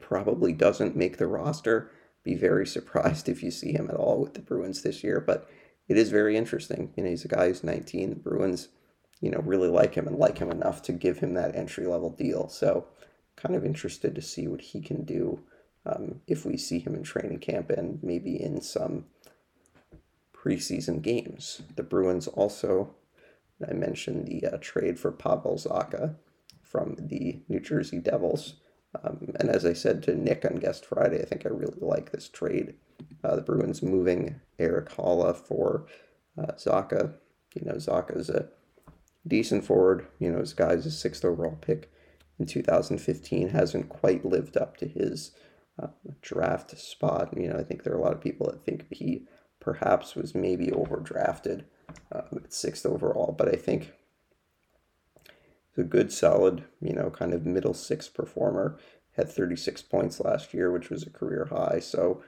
[0.00, 1.90] probably doesn't make the roster.
[2.22, 5.48] Be very surprised if you see him at all with the Bruins this year, but
[5.88, 6.92] it is very interesting.
[6.96, 8.10] You know, he's a guy who's 19.
[8.10, 8.68] The Bruins,
[9.20, 12.10] you know, really like him and like him enough to give him that entry level
[12.10, 12.48] deal.
[12.48, 12.86] So,
[13.36, 15.40] kind of interested to see what he can do
[15.86, 19.06] um, if we see him in training camp and maybe in some
[20.34, 21.62] preseason games.
[21.76, 22.94] The Bruins also
[23.68, 26.16] I mentioned the uh, trade for Pavel Zacha
[26.62, 28.54] from the New Jersey Devils.
[29.02, 32.10] Um, and as I said to Nick on Guest Friday, I think I really like
[32.10, 32.74] this trade.
[33.22, 35.86] Uh, the Bruins moving Erik Haula for
[36.38, 37.14] uh, Zacha.
[37.54, 38.48] You know, Zacha's a
[39.26, 40.06] decent forward.
[40.18, 41.90] You know, his guy's a sixth overall pick
[42.38, 43.50] in 2015.
[43.50, 45.32] Hasn't quite lived up to his
[45.80, 45.88] uh,
[46.20, 47.34] draft spot.
[47.36, 49.26] You know, I think there are a lot of people that think he
[49.60, 51.64] perhaps was maybe overdrafted
[52.10, 53.34] uh, sixth overall.
[53.36, 53.92] But I think
[55.70, 58.78] it's a good, solid, you know, kind of middle six performer.
[59.16, 61.80] Had 36 points last year, which was a career high.
[61.80, 62.22] So,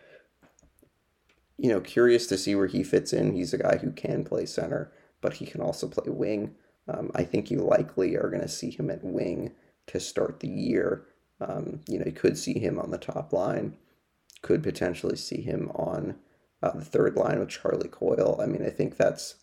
[1.57, 3.35] you know, curious to see where he fits in.
[3.35, 6.55] He's a guy who can play center, but he can also play wing.
[6.89, 9.53] Um, I think you likely are going to see him at wing
[9.87, 11.07] to start the year.
[11.41, 13.77] Um, you know, you could see him on the top line,
[14.43, 16.17] could potentially see him on
[16.63, 18.39] uh, the third line with Charlie Coyle.
[18.41, 19.37] I mean, I think that's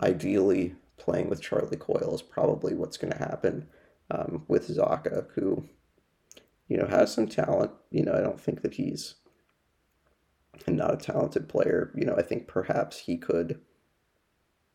[0.00, 3.68] ideally playing with Charlie Coyle is probably what's going to happen
[4.10, 5.68] um, with Zacha, who,
[6.68, 7.72] you know, has some talent.
[7.90, 9.16] You know, I don't think that he's
[10.66, 11.92] not a talented player.
[11.94, 13.60] You know, I think perhaps he could,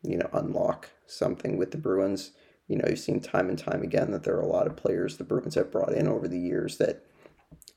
[0.02, 2.32] you know, unlock something with the Bruins.
[2.68, 5.16] You know, you've seen time and time again that there are a lot of players
[5.16, 7.04] the Bruins have brought in over the years that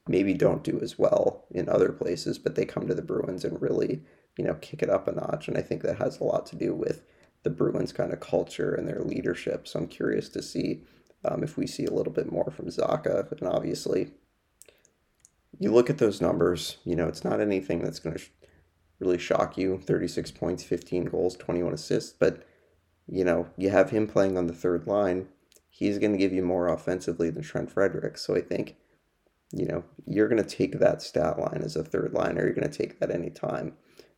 [0.07, 3.61] maybe don't do as well in other places, but they come to the Bruins and
[3.61, 4.01] really,
[4.37, 5.47] you know, kick it up a notch.
[5.47, 7.03] And I think that has a lot to do with
[7.43, 9.67] the Bruins kind of culture and their leadership.
[9.67, 10.81] So I'm curious to see
[11.25, 13.31] um, if we see a little bit more from Zacha.
[13.31, 14.11] And obviously,
[15.59, 18.31] you look at those numbers, you know, it's not anything that's going to sh-
[18.99, 22.13] really shock you 36 points, 15 goals, 21 assists.
[22.13, 22.45] But,
[23.07, 25.27] you know, you have him playing on the third line.
[25.69, 28.17] He's going to give you more offensively than Trent Frederic.
[28.17, 28.75] So I think,
[29.53, 32.43] you know, you're going to take that stat line as a third liner.
[32.43, 33.73] You're going to take that anytime.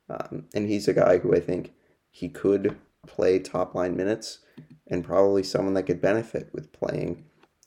[0.10, 1.74] Um, and he's a guy who I think
[2.10, 4.40] he could play top line minutes
[4.88, 7.26] and probably someone that could benefit with playing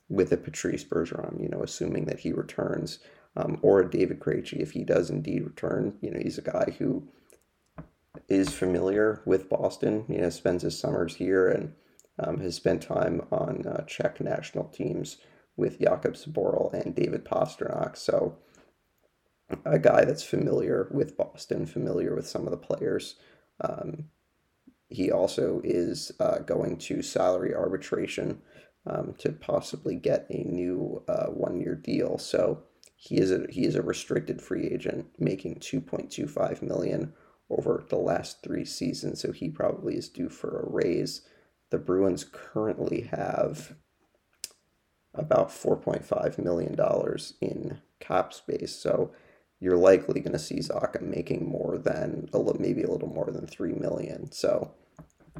[0.09, 3.01] with a Patrice Bergeron, you know, assuming that he returns,
[3.37, 5.99] um, or a David Krejci if he does indeed return.
[6.01, 7.07] You know, he's a guy who
[8.29, 11.75] is familiar with Boston, you know, spends his summers here and
[12.19, 15.19] um, has spent time on uh, Czech national teams
[15.59, 17.97] with Jakub Zboril and David Pastrnak.
[17.97, 18.39] So,
[19.65, 23.17] a guy that's familiar with Boston, familiar with some of the players.
[23.61, 24.05] Um,
[24.89, 28.41] he also is uh, going to salary arbitration
[28.87, 32.19] um, to possibly get a new uh, one-year deal.
[32.19, 32.63] So
[32.97, 37.13] he is a he is a restricted free agent, making two point two five million
[37.51, 39.21] over the last three seasons.
[39.21, 41.23] So he probably is due for a raise.
[41.71, 43.77] The Bruins currently have
[45.15, 48.75] about four point five million dollars in cap space.
[48.75, 49.13] So
[49.61, 53.31] you're likely going to see Zacha making more than a little, maybe a little more
[53.33, 54.31] than three million.
[54.31, 54.73] So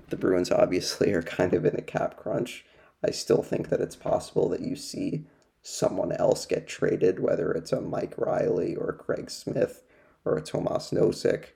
[0.09, 2.65] the Bruins obviously are kind of in a cap crunch.
[3.05, 5.25] I still think that it's possible that you see
[5.63, 9.83] someone else get traded, whether it's a Mike Reilly or Craig Smith
[10.25, 11.47] or a Tomas Nosek,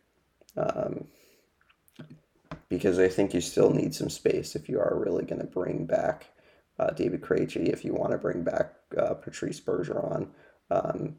[0.56, 1.06] um,
[2.68, 5.86] because I think you still need some space if you are really going to bring
[5.86, 6.26] back
[6.82, 10.28] uh, David Krejci, if you want to bring back uh, Patrice Bergeron.
[10.70, 11.16] Um,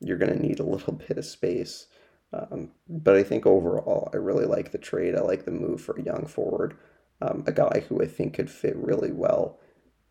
[0.00, 1.86] you're going to need a little bit of space.
[2.32, 5.14] Um, but I think overall, I really like the trade.
[5.14, 6.76] I like the move for a young forward,
[7.22, 9.58] um, a guy who I think could fit really well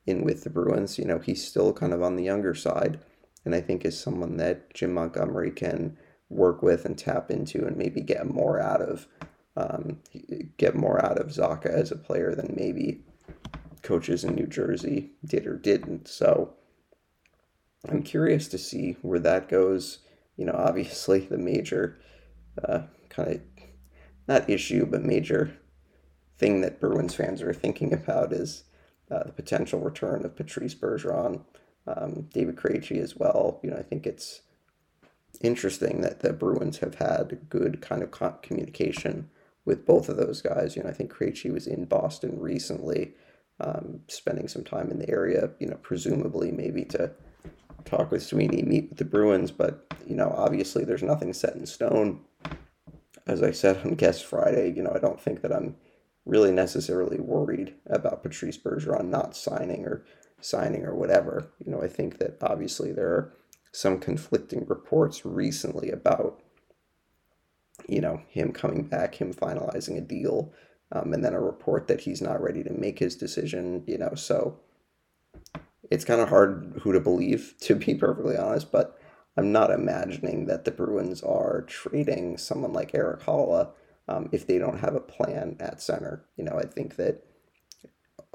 [0.08, 0.98] in with the Bruins.
[0.98, 3.00] You know, he's still kind of on the younger side,
[3.44, 5.98] and I think is someone that Jim Montgomery can
[6.30, 9.08] work with and tap into, and maybe get more out of,
[9.58, 10.00] um,
[10.58, 13.04] get more out of Zacha as a player than maybe
[13.86, 16.08] coaches in New Jersey did or didn't.
[16.08, 16.54] So
[17.88, 20.00] I'm curious to see where that goes.
[20.38, 21.98] You know, obviously the major
[22.62, 23.41] uh, kind of
[24.28, 25.58] not issue, but major
[26.38, 28.63] thing that Bruins fans are thinking about is
[29.12, 31.41] uh, the potential return of Patrice Bergeron,
[31.88, 33.60] um, David Krejci as well.
[33.63, 34.41] You know, I think it's
[35.41, 39.30] interesting that the Bruins have had good kind of communication
[39.63, 40.76] with both of those guys.
[40.76, 43.13] You know, I think Krejci was in Boston recently,
[43.60, 45.50] um, spending some time in the area.
[45.60, 47.12] You know, presumably maybe to
[47.86, 51.65] talk with Sweeney, meet with the Bruins, but you know, obviously there's nothing set in
[51.65, 52.22] stone.
[53.28, 55.76] As I said on Guest Friday, you know, I don't think that I'm
[56.26, 60.06] really necessarily worried about Patrice Bergeron not signing or
[60.41, 61.52] signing or whatever.
[61.63, 63.34] You know, I think that obviously there are
[63.72, 66.41] some conflicting reports recently about
[67.88, 70.54] you know him coming back, him finalizing a deal,
[70.91, 73.84] um, and then a report that he's not ready to make his decision.
[73.88, 74.60] You know, so
[75.91, 79.00] it's kind of hard who to believe, to be perfectly honest, but
[79.38, 83.71] I'm not imagining that the Bruins are trading someone like Erik Haula
[84.08, 86.26] um, if they don't have a plan at center.
[86.38, 87.26] You know, I think that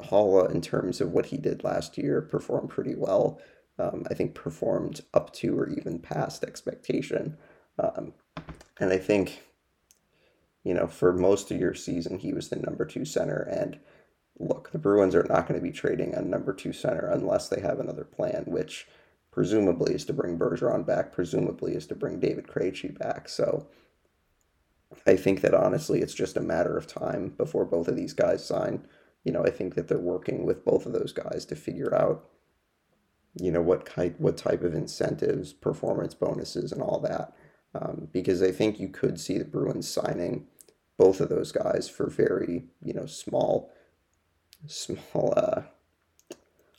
[0.02, 3.40] Haula, in terms of what he did last year, performed pretty well.
[3.78, 7.38] Um, I think performed up to or even past expectation.
[7.78, 8.12] Um,
[8.78, 9.40] and I think,
[10.64, 13.48] you know, for most of your season, he was the number two center.
[13.50, 13.78] And
[14.38, 17.60] look, the Bruins are not going to be trading a number two center unless they
[17.60, 18.86] have another plan, which
[19.30, 23.28] presumably is to bring Bergeron back, presumably is to bring David Krejci back.
[23.28, 23.68] So
[25.06, 28.44] I think that honestly, it's just a matter of time before both of these guys
[28.44, 28.86] sign.
[29.24, 32.28] You know, I think that they're working with both of those guys to figure out,
[33.34, 37.32] you know, what type what type of incentives, performance bonuses, and all that.
[37.74, 40.46] Um, because I think you could see the Bruins signing
[40.98, 43.72] both of those guys for very, you know, small
[44.66, 45.62] small uh,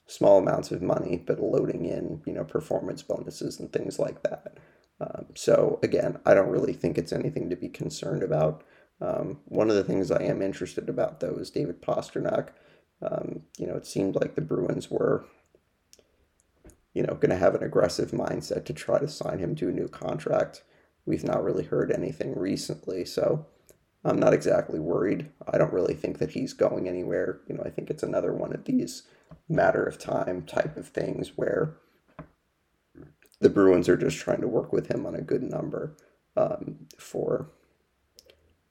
[0.06, 4.58] small amounts of money, but loading in you know performance bonuses and things like that.
[5.00, 8.64] Um, so again, I don't really think it's anything to be concerned about.
[9.00, 12.50] Um, one of the things I am interested about though is David Pastrnak.
[13.02, 15.26] Um, you know, it seemed like the Bruins were,
[16.94, 19.72] you know, going to have an aggressive mindset to try to sign him to a
[19.72, 20.62] new contract.
[21.06, 23.48] We've not really heard anything recently, so
[24.04, 25.30] I'm not exactly worried.
[25.48, 27.42] I don't really think that he's going anywhere.
[27.48, 29.04] You know, I think it's another one of these
[29.48, 31.78] matter of time type of things where
[33.40, 35.98] the Bruins are just trying to work with him on a good number
[36.38, 37.52] um, for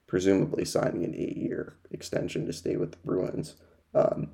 [0.07, 3.55] presumably signing an eight-year extension to stay with the Bruins.
[3.93, 4.31] Um,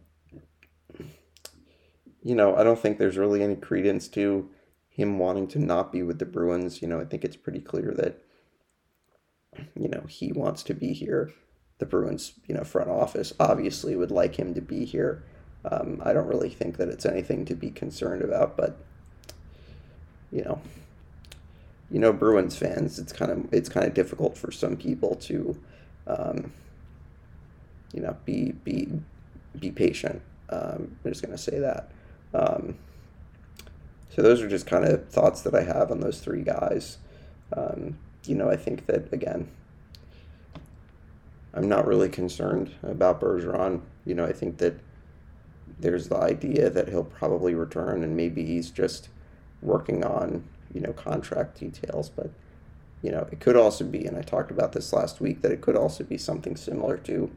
[2.24, 4.50] you know, I don't think there's really any credence to
[4.98, 6.82] him wanting to not be with the Bruins.
[6.82, 8.20] You know, I think it's pretty clear that
[9.76, 11.32] you know he wants to be here.
[11.78, 15.24] The Bruins, you know, front office obviously would like him to be here.
[15.72, 18.78] Um, I don't really think that it's anything to be concerned about, but
[20.32, 20.60] you know,
[21.92, 25.58] you know, Bruins fans, it's kind of it's kind of difficult for some people to,
[26.08, 26.52] um,
[27.94, 28.90] you know, be be
[29.60, 30.24] be patient.
[30.50, 31.92] Um, I'm just gonna say that.
[32.34, 32.78] Um,
[34.18, 36.98] so those are just kind of thoughts that I have on those three guys.
[37.56, 39.48] Um, you know, I think that again,
[41.54, 43.82] I'm not really concerned about Bergeron.
[44.06, 44.80] You know, I think that
[45.78, 49.10] there's the idea that he'll probably return and maybe he's just
[49.62, 52.10] working on, you know, contract details.
[52.10, 52.32] But,
[53.04, 55.62] you know, it could also be, and I talked about this last week, that it
[55.62, 57.30] could also be something similar to,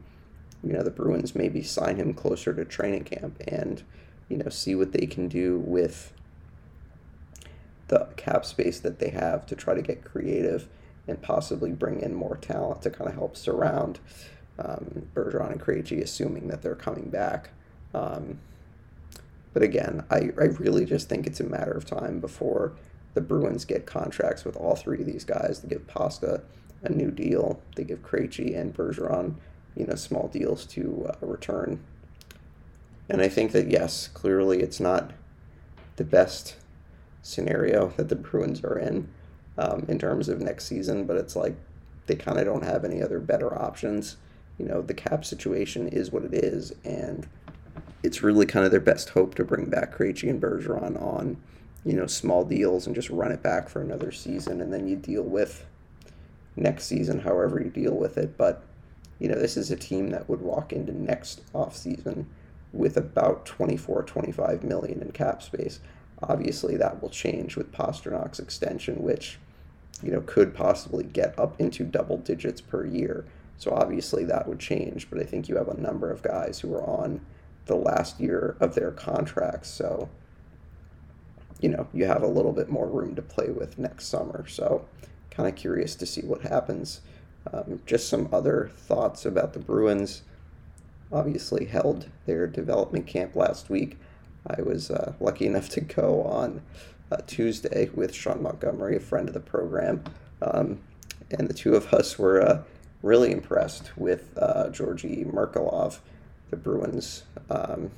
[0.63, 3.83] you know, the Bruins maybe sign him closer to training camp and,
[4.29, 6.13] you know, see what they can do with
[7.91, 10.69] the cap space that they have to try to get creative
[11.07, 13.99] and possibly bring in more talent to kind of help surround
[14.57, 17.49] um, Bergeron and Krejci, assuming that they're coming back.
[17.93, 18.39] Um,
[19.53, 22.71] but again, I, I really just think it's a matter of time before
[23.13, 25.59] the Bruins get contracts with all three of these guys.
[25.59, 26.41] They give Pasta
[26.83, 27.61] a new deal.
[27.75, 29.35] They give Krejci and Bergeron,
[29.75, 31.83] you know, small deals to uh, return.
[33.09, 35.11] And I think that yes, clearly it's not
[35.97, 36.55] the best
[37.21, 39.07] scenario that the Bruins are in
[39.57, 41.55] um, in terms of next season, but it's like
[42.07, 44.17] they kind of don't have any other better options.
[44.57, 47.27] You know, the cap situation is what it is, and
[48.03, 51.37] it's really kind of their best hope to bring back Krejci and Bergeron on,
[51.85, 54.95] you know, small deals and just run it back for another season, and then you
[54.95, 55.65] deal with
[56.55, 58.37] next season however you deal with it.
[58.37, 58.63] But
[59.19, 62.27] you know, this is a team that would walk into next off season
[62.73, 65.79] with about 24, 25 million in cap space.
[66.23, 69.39] Obviously, that will change with Pastrnak's extension, which
[70.03, 73.25] you know could possibly get up into double digits per year.
[73.57, 76.73] So obviously that would change, but I think you have a number of guys who
[76.73, 77.21] are on
[77.67, 80.09] the last year of their contracts, so
[81.59, 84.47] you know you have a little bit more room to play with next summer.
[84.47, 84.85] So
[85.29, 87.01] kind of curious to see what happens.
[87.51, 90.21] Um, just some other thoughts about the Bruins.
[91.11, 93.97] Obviously held their development camp last week.
[94.47, 96.61] I was uh, lucky enough to go on
[97.11, 100.03] uh, Tuesday with Sean Montgomery, a friend of the program,
[100.41, 100.79] um,
[101.29, 102.63] and the two of us were uh,
[103.03, 105.99] really impressed with uh, Georgi Merkulov,
[106.49, 107.91] the Bruins' um,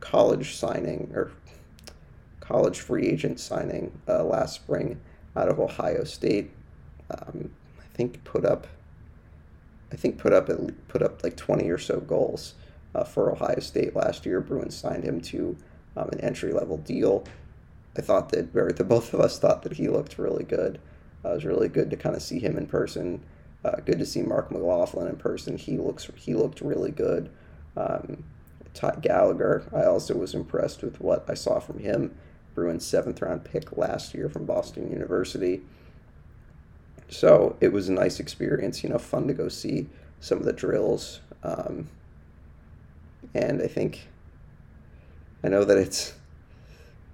[0.00, 1.30] college signing or
[2.40, 5.00] college free agent signing uh, last spring
[5.36, 6.50] out of Ohio State.
[7.10, 8.66] Um, I think put up,
[9.92, 10.50] I think put up
[10.88, 12.54] put up like twenty or so goals
[12.94, 14.40] uh, for Ohio State last year.
[14.40, 15.56] Bruins signed him to
[15.96, 17.24] um, an entry level deal.
[17.96, 20.80] I thought that, or the both of us thought that he looked really good.
[21.24, 23.22] Uh, it was really good to kind of see him in person.
[23.64, 25.58] Uh, good to see Marc McLaughlin in person.
[25.58, 27.30] He looks he looked really good.
[27.76, 28.24] Um,
[28.72, 32.14] Todd Gallagher, I also was impressed with what I saw from him.
[32.54, 35.62] Bruins seventh round pick last year from Boston University.
[37.08, 39.88] So it was a nice experience, you know, fun to go see
[40.20, 41.20] some of the drills.
[41.42, 41.88] Um,
[43.34, 44.08] and I think
[45.42, 46.14] I know that it's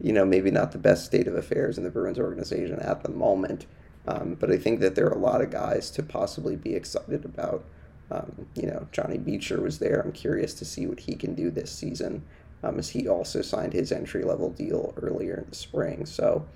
[0.01, 3.11] you know maybe not the best state of affairs in the Bruins organization at the
[3.11, 3.67] moment,
[4.07, 7.25] um, but I think that there are a lot of guys to possibly be excited
[7.25, 7.64] about.
[8.09, 10.01] Um, you know, Johnny Beecher was there.
[10.01, 12.23] I'm curious to see what he can do this season,
[12.62, 16.07] um, as he also signed his entry level deal earlier in the spring.
[16.07, 16.47] So,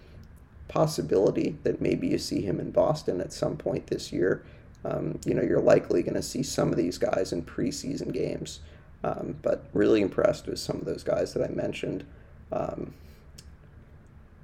[0.68, 4.44] possibility that maybe you see him in Boston at some point this year.
[4.84, 8.60] Um, you know, you're likely going to see some of these guys in preseason games.
[9.02, 12.04] Um, but really impressed with some of those guys that I mentioned.
[12.52, 12.92] Um,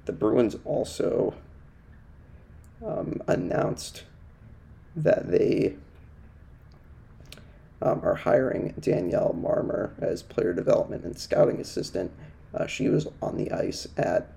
[0.05, 1.35] the Bruins also
[2.83, 4.03] um, announced
[4.95, 5.75] that they
[7.81, 12.11] um, are hiring Danielle Marmer as player development and scouting assistant.
[12.53, 14.31] Uh, she was on the ice at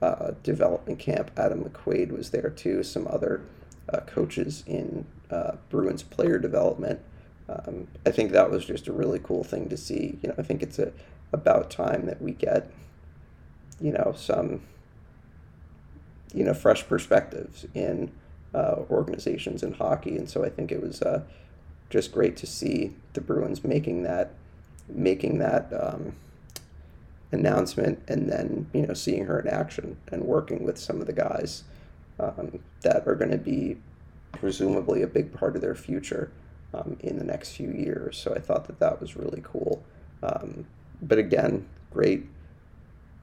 [0.00, 1.30] uh, development camp.
[1.36, 2.82] Adam McQuaid was there too.
[2.82, 3.42] Some other
[3.92, 7.00] uh, coaches in uh, Bruins player development
[7.48, 10.18] um, I think that was just a really cool thing to see.
[10.22, 10.92] You know, I think it's a,
[11.32, 12.70] about time that we get,
[13.80, 14.62] you know, some,
[16.34, 18.10] you know, fresh perspectives in
[18.54, 21.22] uh, organizations in hockey, and so I think it was uh,
[21.90, 24.32] just great to see the Bruins making that,
[24.88, 26.14] making that um,
[27.32, 31.12] announcement, and then you know seeing her in action and working with some of the
[31.12, 31.64] guys
[32.18, 33.76] um, that are going to be
[34.32, 36.30] presumably a big part of their future
[36.74, 38.18] um, in the next few years.
[38.18, 39.82] So I thought that that was really cool.
[40.22, 40.66] Um,
[41.02, 42.26] but again, great,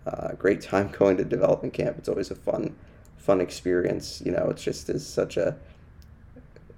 [0.05, 1.97] uh, great time going to development camp.
[1.97, 2.75] It's always a fun,
[3.17, 4.21] fun experience.
[4.25, 5.57] You know, it's just is such a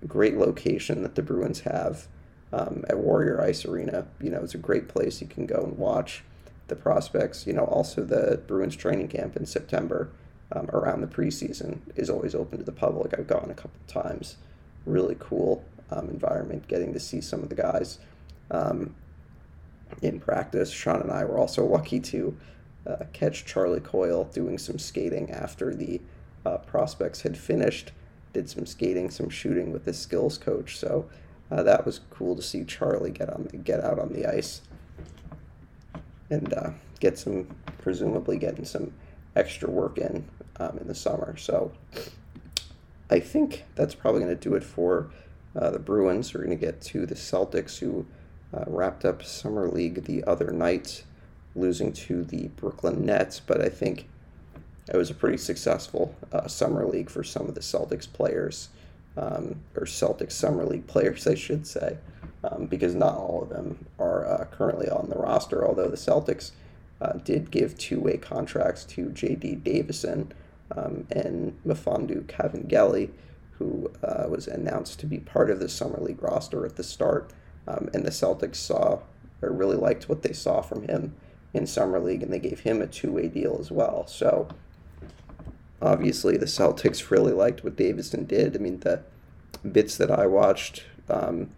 [0.07, 2.07] great location that the Bruins have
[2.53, 4.07] um, at Warrior Ice Arena.
[4.21, 6.23] You know, it's a great place you can go and watch
[6.67, 7.45] the prospects.
[7.47, 10.09] You know, also the Bruins training camp in September
[10.51, 13.17] um, around the preseason is always open to the public.
[13.17, 14.37] I've gone a couple times.
[14.85, 17.99] Really cool um, environment, getting to see some of the guys
[18.51, 18.95] um,
[20.01, 20.71] in practice.
[20.71, 22.37] Sean and I were also lucky to
[22.87, 26.01] uh, catch Charlie Coyle doing some skating after the
[26.45, 27.91] uh, prospects had finished.
[28.33, 30.77] Did some skating, some shooting with the skills coach.
[30.77, 31.09] So
[31.49, 34.61] uh, that was cool to see Charlie get on get out on the ice
[36.29, 38.91] and uh, get some presumably getting some
[39.35, 40.25] extra work in
[40.57, 41.37] um, in the summer.
[41.37, 41.71] So
[43.09, 45.11] I think that's probably going to do it for
[45.55, 46.33] uh, the Bruins.
[46.33, 48.05] We're going to get to the Celtics, who
[48.53, 51.03] uh, wrapped up Summer League the other night,
[51.55, 53.39] losing to the Brooklyn Nets.
[53.39, 54.07] But I think
[54.91, 58.69] it was a pretty successful uh, Summer League for some of the Celtics players,
[59.17, 61.97] um, or Celtics Summer League players, I should say,
[62.43, 66.51] um, because not all of them are uh, currently on the roster, although the Celtics.
[67.01, 69.55] Uh, did give two-way contracts to J.D.
[69.55, 70.31] Davison,
[70.71, 73.09] um, and Mfiondu Kabengele,
[73.57, 77.31] who uh, was announced to be part of the Summer League roster at the start.
[77.67, 78.99] Um, and the Celtics saw
[79.41, 81.15] or really liked what they saw from him
[81.53, 84.05] in Summer League, and they gave him a two way deal as well.
[84.07, 84.47] So
[85.81, 88.55] obviously, the Celtics really liked what Davison did.
[88.55, 89.01] I mean, the
[89.71, 91.49] bits that I watched um,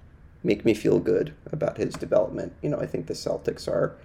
[0.43, 2.53] make me feel good about his development.
[2.61, 3.95] You know, I think the Celtics are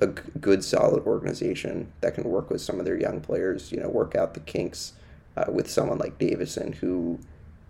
[0.00, 3.72] a good, solid organization that can work with some of their young players.
[3.72, 4.92] You know, work out the kinks
[5.36, 7.18] uh, with someone like Davison, who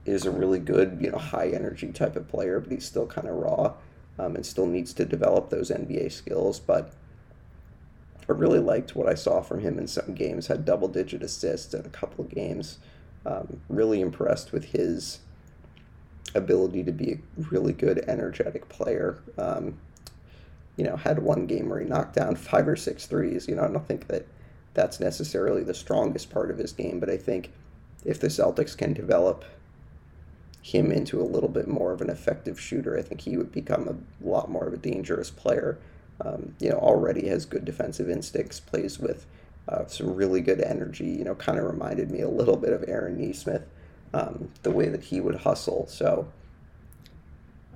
[0.05, 3.29] is a really good, you know, high energy type of player, but he's still kind
[3.29, 3.75] of raw
[4.19, 6.61] um, and still needs to develop those NBA skills.
[6.61, 6.93] But
[8.29, 10.47] I really liked what I saw from him in some games.
[10.47, 12.79] Had double digit assists in a couple of games.
[13.27, 15.21] Um, really impressed with his
[16.35, 17.19] ability to be a
[17.51, 19.23] really good, energetic player.
[19.39, 19.79] Um,
[20.77, 23.49] you know, had one game where he knocked down five or six threes.
[23.49, 24.27] You know, I don't think that
[24.75, 27.53] that's necessarily the strongest part of his game, but I think
[28.05, 29.45] if the Celtics can develop
[30.63, 33.89] him into a little bit more of an effective shooter, I think he would become
[33.89, 35.79] a lot more of a dangerous player.
[36.21, 39.27] Um, you know, already has good defensive instincts, plays with
[39.69, 41.07] uh, some really good energy.
[41.07, 43.67] You know, kind of reminded me a little bit of Aaron Nesmith,
[44.13, 45.87] um, the way that he would hustle.
[45.89, 46.29] So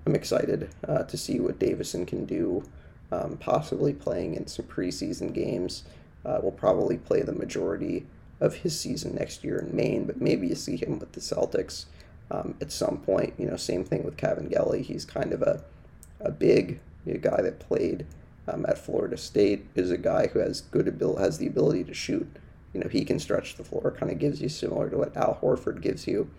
[0.06, 2.64] I'm excited uh, to see what Davison can do
[3.10, 5.84] um, possibly playing in some preseason games.
[6.24, 8.06] Uh, will probably play the majority
[8.40, 11.86] of his season next year in Maine, but maybe you see him with the Celtics
[12.30, 13.34] um, at some point.
[13.38, 14.82] You know, same thing with Kevin Kabengele.
[14.82, 15.62] He's kind of a,
[16.20, 18.04] a big a guy that played
[18.46, 21.94] um, at Florida State, is a guy who has good ability, has the ability to
[21.94, 22.28] shoot.
[22.74, 25.38] You know, he can stretch the floor, kind of gives you similar to what Al
[25.40, 26.30] Horford gives you.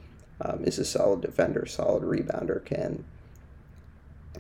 [0.42, 3.04] Um, is a solid defender, solid rebounder, can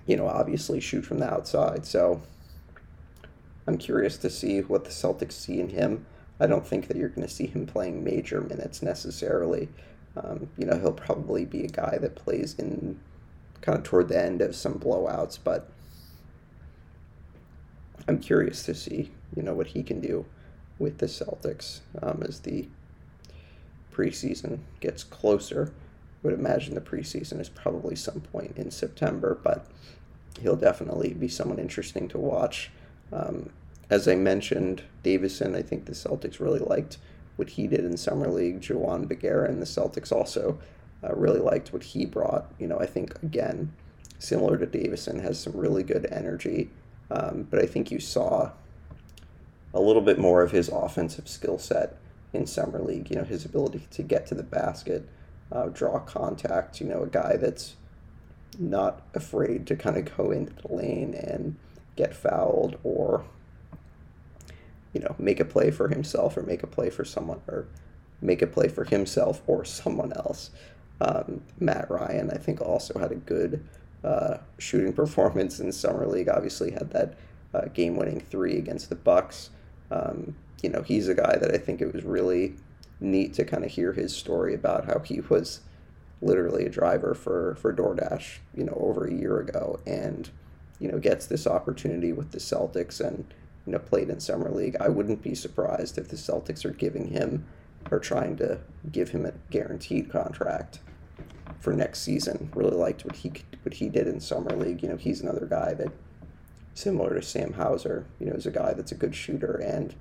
[0.06, 1.86] you know, obviously shoot from the outside.
[1.86, 2.22] So
[3.70, 6.08] I'm curious to see what the Celtics see in him.
[6.40, 9.70] I don't think that you're going to see him playing major minutes necessarily.
[10.18, 13.00] Um, you know, he'll probably be a guy that plays in
[13.62, 15.70] kind of toward the end of some blowouts, but
[18.08, 20.26] I'm curious to see, you know, what he can do
[20.80, 22.68] with the Celtics um, as the
[23.94, 25.74] preseason gets closer
[26.24, 29.68] I would imagine the preseason is probably some point in September, but
[30.42, 32.72] he'll definitely be someone interesting to watch.
[33.14, 33.52] Um,
[33.90, 36.98] as I mentioned, Davison, I think the Celtics really liked
[37.36, 38.62] what he did in Summer League.
[38.62, 40.60] Juhann Begarin the Celtics also
[41.04, 42.52] uh, really liked what he brought.
[42.60, 43.74] You know, I think, again,
[44.20, 46.70] similar to Davison, has some really good energy,
[47.10, 48.52] um, but I think you saw
[49.74, 51.98] a little bit more of his offensive skill set
[52.34, 53.10] in Summer League.
[53.10, 55.08] You know, his ability to get to the basket
[55.52, 56.80] uh, draw contact.
[56.80, 57.76] You know, a guy that's
[58.60, 61.56] not afraid to kind of go into the lane and
[61.96, 63.24] get fouled or
[64.94, 67.68] you know make a play for himself or make a play for someone or
[68.22, 70.52] make a play for himself or someone else.
[71.02, 73.64] Um, Matt Ryan, I think, also had a good
[74.04, 76.30] uh, shooting performance in summer league.
[76.30, 77.18] Obviously, had that
[77.54, 79.50] uh, game-winning three against the Bucks.
[79.92, 82.56] Um, you know, he's a guy that I think it was really
[83.00, 85.62] neat to kind of hear his story about how he was
[86.22, 90.30] literally a driver for for DoorDash, you know, over a year ago, and
[90.80, 93.26] you know gets this opportunity with the Celtics and
[93.66, 94.76] you know played in summer league.
[94.80, 97.46] I wouldn't be surprised if the Celtics are giving him
[97.92, 98.60] or trying to
[98.92, 100.80] give him a guaranteed contract
[101.60, 102.52] for next season.
[102.56, 103.32] Really liked what he
[103.64, 104.82] what he did in summer league.
[104.82, 105.92] You know, he's another guy that
[106.74, 108.06] similar to Sam Hauser.
[108.20, 109.94] You know, is a guy that's a good shooter, and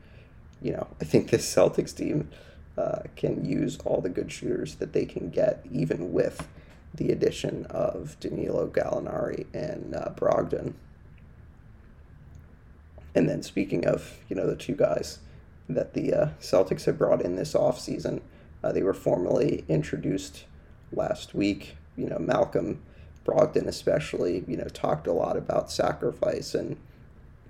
[0.62, 2.30] you know, I think this Celtics team
[2.76, 6.46] uh, can use all the good shooters that they can get, even with
[6.94, 10.74] the addition of Danilo Gallinari and uh, Brogdon.
[13.14, 15.18] And then speaking of, you know, the two guys
[15.68, 18.20] that the uh, Celtics have brought in this offseason,
[18.62, 20.44] uh, they were formally introduced
[20.92, 21.76] last week.
[21.96, 22.80] You know, Malcolm
[23.24, 26.76] Brogdon especially, you know, talked a lot about sacrifice and,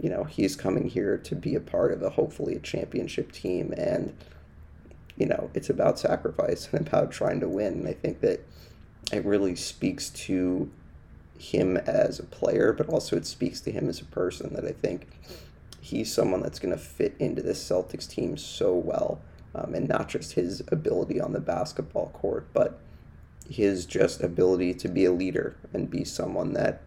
[0.01, 3.73] you know, he's coming here to be a part of a hopefully a championship team
[3.77, 4.17] and,
[5.17, 7.75] you know, it's about sacrifice and about trying to win.
[7.75, 8.45] And I think that
[9.13, 10.71] it really speaks to
[11.39, 14.73] him as a player, but also it speaks to him as a person that I
[14.73, 15.07] think
[15.89, 19.21] he's someone that's going to fit into this Celtics team so well.
[19.55, 22.79] Um, and not just his ability on the basketball court, but
[23.49, 26.83] his just ability to be a leader and be someone that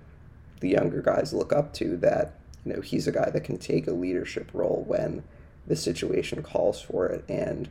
[0.59, 1.97] the younger guys look up to.
[1.97, 5.23] That, you know, he's a guy that can take a leadership role when
[5.65, 7.69] the situation calls for it and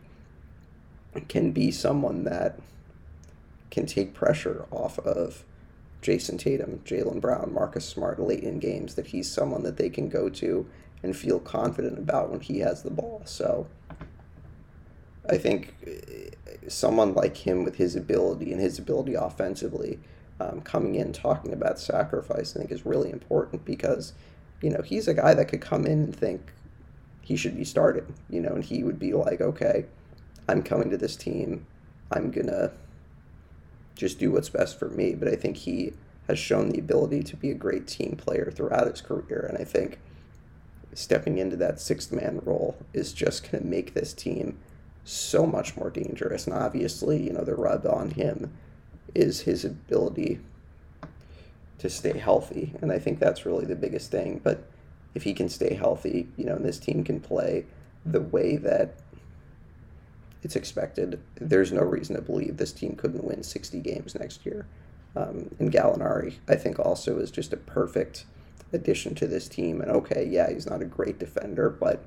[1.29, 2.59] can be someone that
[3.71, 5.45] can take pressure off of
[6.03, 10.09] Jayson Tatum, Jaylen Brown, Marcus Smart late in games, that he's someone that they can
[10.09, 10.67] go to
[11.03, 13.23] and feel confident about when he has the ball.
[13.25, 13.67] So
[15.29, 19.99] I think uh, someone like him with his ability and his ability offensively
[20.41, 24.15] um, coming in talking about sacrifice, I think is really important because,
[24.63, 26.53] you know, he's a guy that could come in and think
[27.21, 29.87] he should be starting, you know, and he would be like, okay,
[30.49, 31.67] I'm coming to this team.
[32.11, 32.73] I'm going to
[33.95, 35.15] just do what's best for me.
[35.15, 35.93] But I think he
[36.27, 39.47] has shown the ability to be a great team player throughout his career.
[39.49, 39.99] And I think
[40.95, 44.59] stepping into that sixth man role is just going to make this team
[45.05, 46.47] so much more dangerous.
[46.47, 48.53] And obviously, you know, the rub on him
[49.15, 50.41] is his ability
[51.79, 52.75] to stay healthy.
[52.81, 54.41] And I think that's really the biggest thing.
[54.43, 54.65] But
[55.15, 57.67] if he can stay healthy, you know, and this team can play
[58.05, 58.95] the way that
[60.43, 64.67] it's expected, there's no reason to believe this team couldn't win 60 games next year.
[65.17, 68.27] Um, and Gallinari, I think, also is just a perfect
[68.73, 69.81] addition to this team.
[69.81, 72.05] And okay, yeah, he's not a great defender, but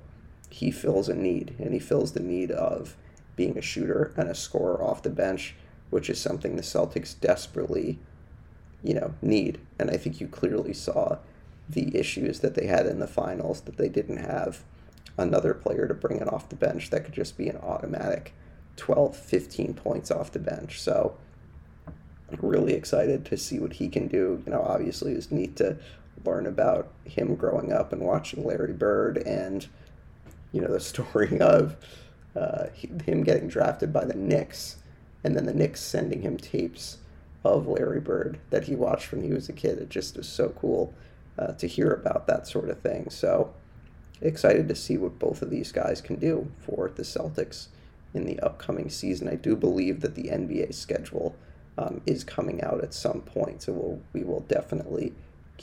[0.49, 2.95] he fills a need, and he fills the need of
[3.36, 5.55] being a shooter and a scorer off the bench,
[5.89, 7.99] which is something the Celtics desperately,
[8.84, 9.59] you know, need.
[9.80, 11.18] And I think you clearly saw
[11.68, 14.64] the issues that they had in the finals that they didn't have
[15.18, 18.34] another player to bring it off the bench that could just be an automatic
[18.76, 20.82] 12, 15 points off the bench.
[20.82, 21.16] So
[22.41, 24.41] really excited to see what he can do.
[24.45, 25.78] You know, obviously it neat to
[26.26, 29.68] learn about him growing up and watching Larry Bird and,
[30.51, 31.76] you know, the story of
[32.36, 32.66] uh,
[33.05, 34.78] him getting drafted by the Knicks
[35.24, 36.97] and then the Knicks sending him tapes
[37.43, 39.78] of Larry Bird that he watched when he was a kid.
[39.78, 40.93] It just is so cool
[41.38, 43.09] uh, to hear about that sort of thing.
[43.09, 43.53] So
[44.22, 47.68] excited to see what both of these guys can do for the Celtics
[48.14, 49.28] in the upcoming season.
[49.28, 51.36] I do believe that the NBA schedule
[51.78, 55.14] um, is coming out at some point, so we'll, we will definitely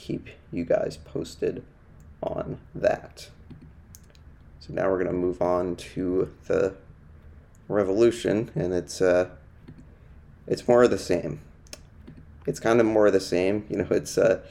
[0.01, 1.63] keep you guys posted
[2.23, 3.29] on that.
[4.59, 6.75] So now we're going to move on to the
[7.67, 9.29] Revolution, and it's uh,
[10.45, 11.39] it's more of the same.
[12.45, 13.65] It's kind of more of the same.
[13.69, 14.41] You know, it's uh,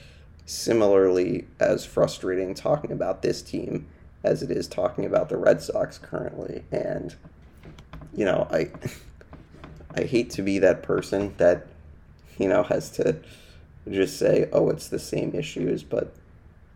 [0.47, 3.87] similarly as frustrating talking about this team
[4.23, 6.65] as it is talking about the Red Sox currently.
[6.71, 7.15] And
[8.15, 8.71] you know, I
[9.95, 11.67] I hate to be that person that
[12.39, 13.21] you know has to
[13.89, 16.15] just say, "Oh, it's the same issues," but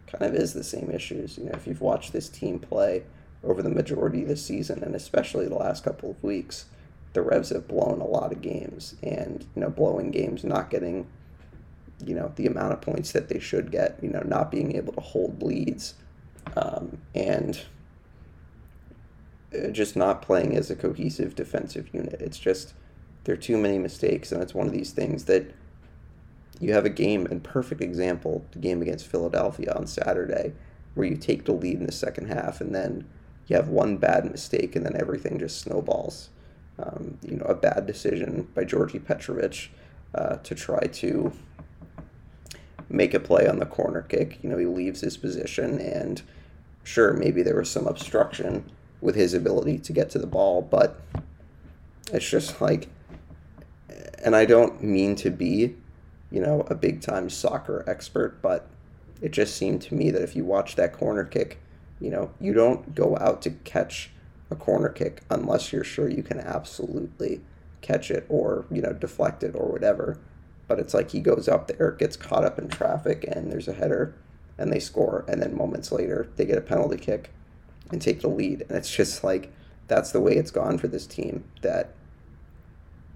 [0.06, 1.38] kind of is the same issues.
[1.38, 3.04] You know, if you've watched this team play
[3.42, 6.66] over the majority of the season and especially the last couple of weeks,
[7.12, 11.06] the Revs have blown a lot of games and, you know, blowing games, not getting,
[12.04, 14.92] you know, the amount of points that they should get, you know, not being able
[14.92, 15.94] to hold leads
[16.56, 17.62] um, and
[19.54, 22.20] uh, just not playing as a cohesive defensive unit.
[22.20, 22.74] It's just
[23.24, 25.54] there are too many mistakes, and it's one of these things that
[26.60, 30.52] you have a game, and perfect example, the game against Philadelphia on Saturday,
[30.94, 33.06] where you take the lead in the second half, and then
[33.48, 36.30] you have one bad mistake, and then everything just snowballs.
[36.78, 39.68] Um, you know, a bad decision by Djordje Petrovic
[40.14, 41.32] uh, to try to
[42.88, 44.38] make a play on the corner kick.
[44.42, 46.22] You know, he leaves his position, and
[46.82, 51.00] sure, maybe there was some obstruction with his ability to get to the ball, but
[52.12, 52.88] it's just like,
[54.24, 55.76] and I don't mean to be,
[56.34, 58.66] you know, a big time soccer expert, but
[59.22, 61.60] it just seemed to me that if you watch that corner kick,
[62.00, 64.10] you know, you don't go out to catch
[64.50, 67.40] a corner kick unless you're sure you can absolutely
[67.82, 70.18] catch it or, you know, deflect it or whatever.
[70.66, 73.72] But it's like he goes up there, gets caught up in traffic, and there's a
[73.72, 74.16] header,
[74.58, 75.24] and they score.
[75.28, 77.30] And then moments later, they get a penalty kick
[77.92, 78.62] and take the lead.
[78.62, 79.52] And it's just like
[79.86, 81.44] that's the way it's gone for this team.
[81.62, 81.94] That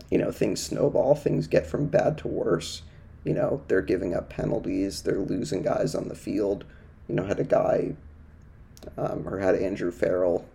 [0.09, 2.83] you know things snowball, things get from bad to worse.
[3.29, 6.65] You know they're giving up penalties, they're losing guys on the field.
[7.09, 7.95] You know had a guy
[8.97, 10.47] um, or had Andrew Farrell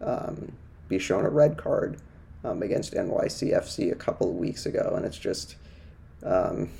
[0.00, 0.52] um,
[0.88, 1.98] be shown a red card
[2.44, 5.56] um, against NYCFC a couple of weeks ago, and it's just,
[6.22, 6.70] um,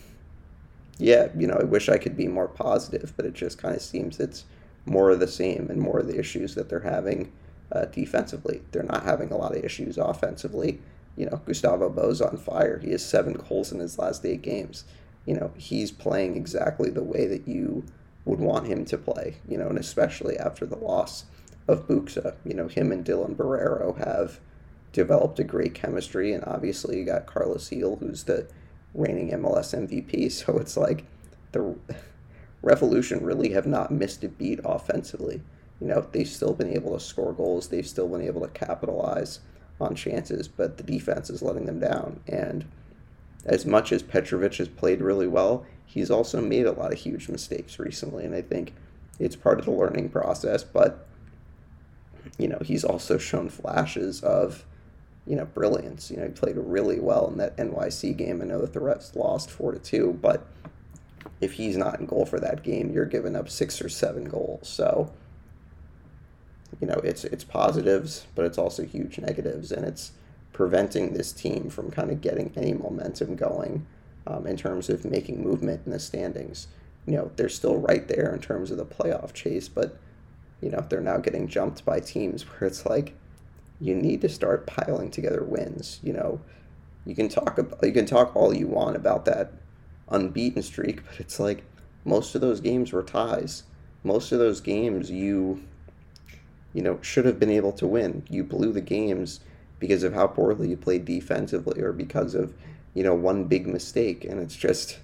[0.99, 3.83] yeah, you know, I wish I could be more positive, but it just kind of
[3.83, 4.45] seems it's
[4.85, 7.33] more of the same and more of the issues that they're having
[7.73, 8.63] uh, defensively.
[8.71, 10.81] They're not having a lot of issues offensively.
[11.17, 12.79] You know, Gustavo Bou's on fire.
[12.79, 14.85] He has seven goals in his last eight games.
[15.25, 17.85] You know, he's playing exactly the way that you
[18.25, 21.25] would want him to play, you know, and especially after the loss
[21.67, 22.35] of Buksa.
[22.45, 24.41] You know, him and Dylan Borrero have
[24.93, 28.47] developed a great chemistry, and obviously you got Carlos Gil, who's the
[28.95, 30.33] reigning MLS MVP.
[30.47, 31.05] So it's like
[31.53, 31.77] the
[32.63, 35.41] Revolution really have not missed a beat offensively.
[35.81, 39.41] You know, they've still been able to score goals, they've still been able to capitalize
[39.81, 42.21] on chances, but the defense is letting them down.
[42.27, 42.65] And
[43.45, 47.29] as much as Petrovic has played really well, he's also made a lot of huge
[47.29, 48.75] mistakes recently, and I think
[49.19, 50.65] it's part of the learning process.
[50.65, 51.07] But
[52.39, 54.65] you know, he's also shown flashes of,
[55.27, 56.11] you know, brilliance.
[56.11, 58.43] You know, he played really well in that NYC game.
[58.43, 60.47] I know that the Revs lost four to two, but
[61.41, 64.69] if he's not in goal for that game, you're giving up six or seven goals.
[64.69, 65.13] So,
[66.81, 70.13] you know, it's it's positives, but it's also huge negatives, and it's
[70.53, 73.87] preventing this team from kind of getting any momentum going
[74.27, 76.69] um, in terms of making movement in the standings.
[77.07, 79.99] You know, they're still right there in terms of the playoff chase, but
[80.61, 83.15] you know, they're now getting jumped by teams where it's like
[83.81, 86.01] you need to start piling together wins.
[86.03, 86.41] You know,
[87.05, 89.53] you can talk about you can talk all you want about that
[90.09, 91.65] unbeaten streak, but it's like
[92.05, 93.63] most of those games were ties.
[94.05, 95.63] Most of those games you
[96.77, 98.23] you know should have been able to win.
[98.29, 99.41] You blew the games
[99.79, 102.53] because of how poorly you played defensively or because of
[102.93, 104.99] you know one big mistake and it's just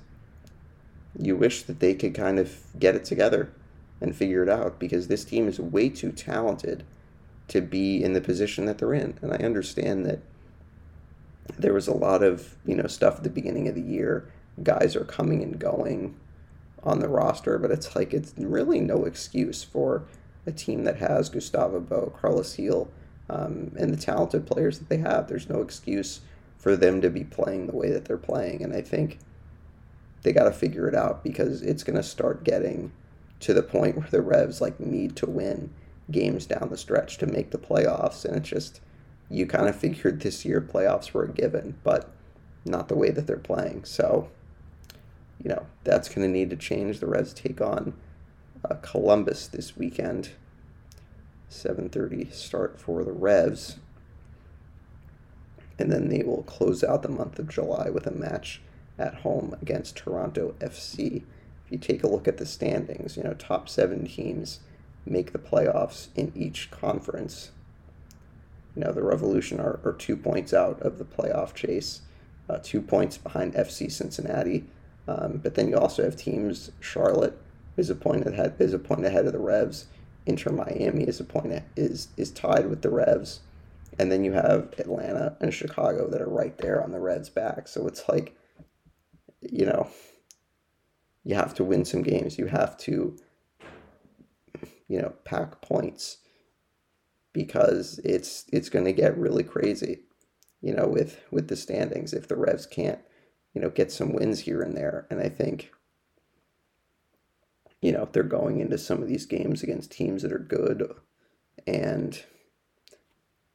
[1.19, 3.51] you wish that they could kind of get it together
[4.03, 6.85] and figure it out because this team is way too talented
[7.49, 9.19] to be in the position that they're in.
[9.23, 10.21] And I understand that
[11.59, 14.31] there was a lot of, you know, stuff at the beginning of the year.
[14.63, 16.15] Guys are coming and going
[16.83, 20.05] on the roster, but it's like it's really no excuse for
[20.47, 22.91] a team that has Gustavo Bou, Carlos Gil,
[23.31, 25.29] um, and the talented players that they have.
[25.29, 26.21] There's no excuse
[26.59, 28.63] for them to be playing the way that they're playing.
[28.63, 29.19] And I think
[30.23, 32.93] they got to figure it out because it's going to start getting
[33.41, 35.71] to the point where the Revs like need to win
[36.11, 38.81] games down the stretch to make the playoffs, and it's just
[39.31, 42.11] you kind of figured this year playoffs were a given, but
[42.65, 43.85] not the way that they're playing.
[43.85, 44.29] So,
[45.43, 47.01] you know, that's going to need to change.
[47.01, 47.95] The Revs take on
[48.69, 50.31] uh, Columbus this weekend.
[51.51, 53.77] 7:30 start for the Revs.
[55.79, 58.63] And then they will close out the month of July with a match
[58.99, 61.23] at home against Toronto FC
[61.65, 64.61] If you take a look at the standings, you know, top seven teams
[65.05, 67.51] make the playoffs in each conference.
[68.77, 72.03] You know, the Revolution are, are two points out of the playoff chase,
[72.49, 74.65] uh, two points behind FC Cincinnati.
[75.09, 77.39] Um, but then you also have teams, Charlotte
[77.77, 79.87] is a point ahead, is a point ahead of the Revs.
[80.27, 83.41] Inter Miami is a point is is tied with the Revs,
[83.99, 87.69] and then you have Atlanta and Chicago that are right there on the Revs' back.
[87.69, 88.37] So it's like,
[89.41, 89.89] you know,
[91.25, 92.39] you have to win some games.
[92.39, 93.17] You have to,
[94.89, 96.19] you know, pack points
[97.33, 100.01] because it's it's going to get really crazy,
[100.61, 103.01] you know, with with the standings if the Revs can't,
[103.55, 105.07] you know, get some wins here and there.
[105.11, 105.73] And I think,
[107.83, 110.91] you know, they're going into some of these games against teams that are good,
[111.67, 112.25] and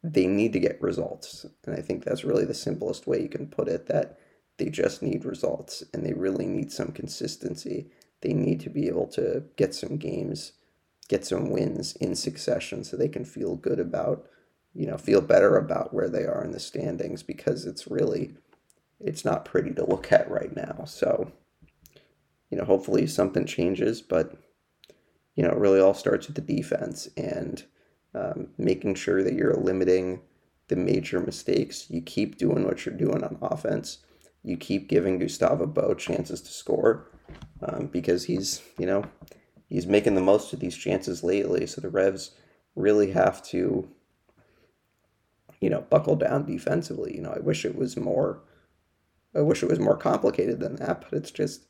[0.04, 1.48] they need to get results.
[1.66, 3.88] And I think that's really the simplest way you can put it.
[3.88, 4.20] That
[4.58, 7.90] they just need results and they really need some consistency.
[8.22, 10.54] They need to be able to get some games,
[11.08, 14.28] get some wins in succession so they can feel good about,
[14.74, 18.36] you know, feel better about where they are in the standings because it's really
[19.00, 20.84] it's not pretty to look at right now.
[20.86, 21.32] So,
[22.50, 24.38] you know, hopefully something changes, but
[25.36, 27.64] you know, it really all starts with the defense and
[28.16, 30.22] um, making sure that you're limiting
[30.68, 31.90] the major mistakes.
[31.90, 34.00] You keep doing what you're doing on offense
[34.48, 37.12] you keep giving Gustavo Bou chances to score
[37.62, 39.04] um, because he's, you know,
[39.68, 41.68] he's making the most of these chances lately.
[41.68, 42.32] So the Revs
[42.74, 43.90] really have to,
[45.60, 47.16] you know, buckle down defensively.
[47.16, 48.42] You know, I wish it was more
[49.36, 51.67] I wish it was more complicated than that, but it's just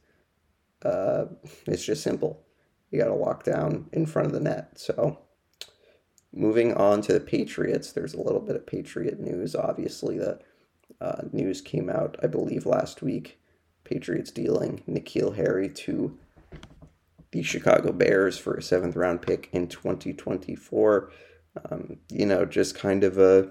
[0.84, 1.26] uh,
[1.66, 2.44] it's just simple.
[2.92, 4.80] You got to lock down in front of the net.
[4.80, 5.20] So
[6.34, 9.56] moving on to the Patriots, there's a little bit of Patriot news.
[9.56, 10.40] Obviously, the
[11.02, 13.40] uh, news came out, I believe, last week.
[13.84, 16.18] Patriots dealing N'Keal Harry to
[17.32, 21.12] the Chicago Bears for a seventh round pick in 2024.
[21.70, 23.50] Um, you know, just kind of a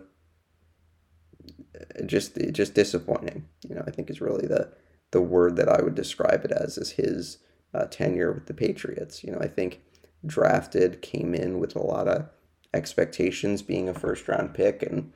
[2.05, 3.47] just just disappointing.
[3.69, 4.73] You know, I think is really the
[5.13, 7.39] the word that I would describe it as is his
[7.73, 9.23] uh, tenure with the Patriots.
[9.23, 9.83] You know, I think
[10.25, 12.29] drafted came in with a lot of
[12.75, 15.13] expectations, being a first round pick and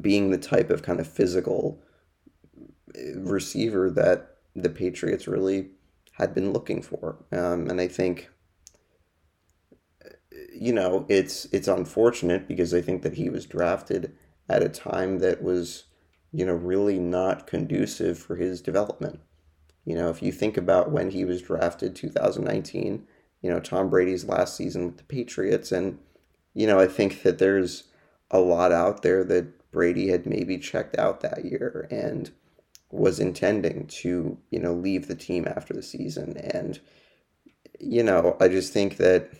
[0.00, 1.82] being the type of kind of physical
[2.58, 5.70] uh, receiver that the Patriots really
[6.12, 7.24] had been looking for.
[7.32, 8.28] Um, and I think,
[10.52, 14.16] you know, it's it's unfortunate because I think that he was drafted
[14.48, 15.84] at a time that was,
[16.32, 19.20] you know, really not conducive for his development.
[19.84, 23.06] You know, if you think about when he was drafted, 2019,
[23.42, 25.98] you know, Tom Brady's last season with the Patriots, and
[26.54, 27.84] you know, I think that there's
[28.30, 32.30] a lot out there that Brady had maybe checked out that year and
[32.90, 36.36] was intending to, you know, leave the team after the season.
[36.36, 36.80] And,
[37.78, 39.30] you know, I just think that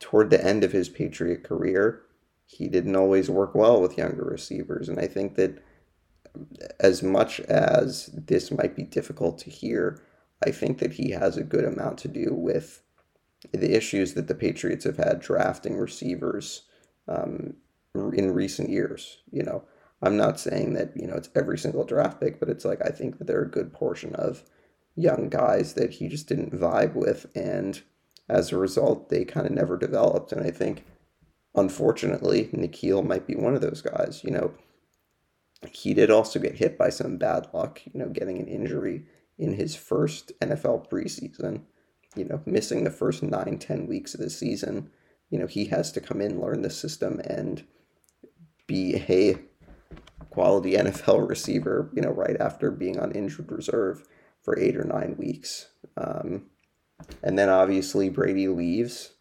[0.00, 2.02] toward the end of his Patriot career,
[2.46, 4.88] he didn't always work well with younger receivers.
[4.88, 5.62] And I think that
[6.80, 10.00] as much as this might be difficult to hear,
[10.44, 12.82] I think that he has a good amount to do with
[13.52, 16.62] the issues that the Patriots have had drafting receivers
[17.08, 17.54] um,
[17.94, 19.18] in recent years.
[19.30, 19.64] You know,
[20.02, 22.90] I'm not saying that, you know, it's every single draft pick, but it's like I
[22.90, 24.42] think that there are a good portion of
[24.94, 27.26] young guys that he just didn't vibe with.
[27.34, 27.80] And
[28.28, 30.32] as a result, they kind of never developed.
[30.32, 30.84] And I think,
[31.56, 34.22] unfortunately, N'Keal might be one of those guys.
[34.24, 34.54] You know,
[35.70, 39.04] he did also get hit by some bad luck, you know, getting an injury
[39.38, 41.62] in his first NFL preseason,
[42.14, 44.90] you know, missing the first nine, ten weeks of the season.
[45.30, 47.64] You know, he has to come in, learn the system, and
[48.66, 49.38] be a
[50.30, 54.04] quality NFL receiver, you know, right after being on injured reserve
[54.42, 55.68] for eight or nine weeks.
[55.96, 56.46] Um,
[57.22, 59.12] and then obviously Brady leaves.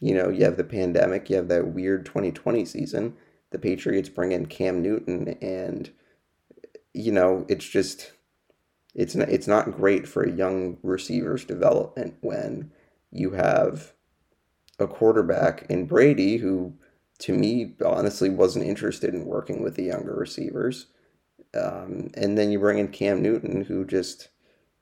[0.00, 3.16] You know, you have the pandemic, you have that weird 2020 season.
[3.50, 5.90] The Patriots bring in Cam Newton, and,
[6.92, 8.12] you know, it's just
[8.94, 12.72] it's not, it's not great for a young receiver's development when
[13.12, 13.92] you have
[14.78, 16.74] a quarterback in Brady who,
[17.20, 20.86] to me, honestly wasn't interested in working with the younger receivers.
[21.54, 24.28] Um, and then you bring in Cam Newton, who just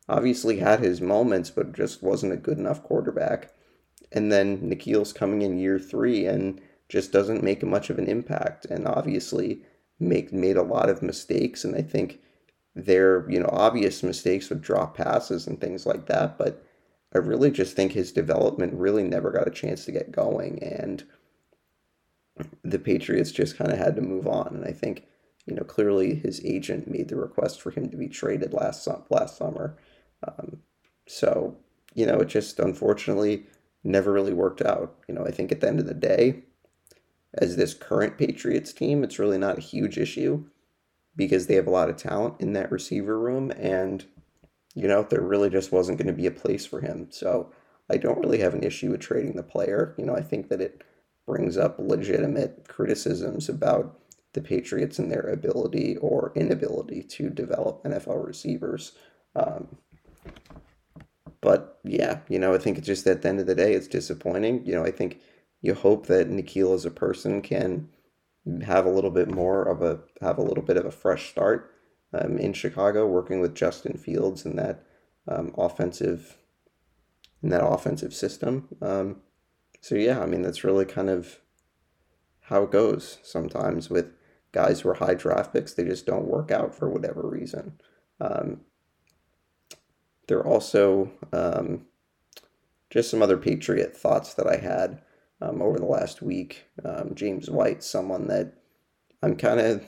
[0.09, 3.53] obviously had his moments, but just wasn't a good enough quarterback.
[4.13, 8.65] And then N'Keal's coming in year three and just doesn't make much of an impact,
[8.67, 9.63] and obviously
[9.99, 11.65] make made a lot of mistakes.
[11.65, 12.21] And I think
[12.75, 16.39] their you know obvious mistakes with drop passes and things like that.
[16.39, 16.63] But
[17.15, 20.63] i really just think his development really never got a chance to get going.
[20.63, 21.05] And
[22.63, 24.49] the patriots just kind of had to move on.
[24.49, 25.05] And i think
[25.47, 29.37] you know clearly his agent made the request for him to be traded last last
[29.37, 29.77] summer.
[30.27, 30.59] Um,
[31.07, 31.57] so
[31.95, 33.47] you know it just unfortunately
[33.87, 34.95] never really worked out.
[35.09, 36.43] You know i think at the end of the day
[37.35, 40.45] as this current patriots team it's really not a huge issue
[41.15, 44.05] because they have a lot of talent in that receiver room and
[44.75, 47.09] you know there really just wasn't going to be a place for him.
[47.11, 47.53] So
[47.91, 49.95] i don't really have an issue with trading the player.
[49.99, 50.83] You know i think that it
[51.27, 53.99] brings up legitimate criticisms about
[54.33, 58.93] the patriots and their ability or inability to develop nfl receivers.
[59.35, 59.77] Um,
[61.47, 63.87] but yeah you know i think it's just at the end of the day it's
[63.99, 65.21] disappointing you know i think
[65.67, 67.89] you hope that N'Keal as a person can
[68.65, 71.73] have a little bit more of a have a little bit of a fresh start
[72.13, 74.85] um, in Chicago, working with Justin Fields in that
[75.27, 76.39] um, offensive
[77.43, 78.69] in that offensive system.
[78.81, 79.23] Um,
[79.81, 81.41] so yeah, I mean that's really kind of
[82.43, 84.13] how it goes sometimes with
[84.53, 85.75] guys who are high draft picks.
[85.75, 87.81] They just don't work out for whatever reason.
[88.21, 88.61] Um,
[90.27, 91.87] there are also um,
[92.91, 95.03] just some other Patriot thoughts that I had
[95.41, 96.67] um, over the last week.
[96.85, 98.55] Um, James White, someone that
[99.23, 99.85] I'm kind of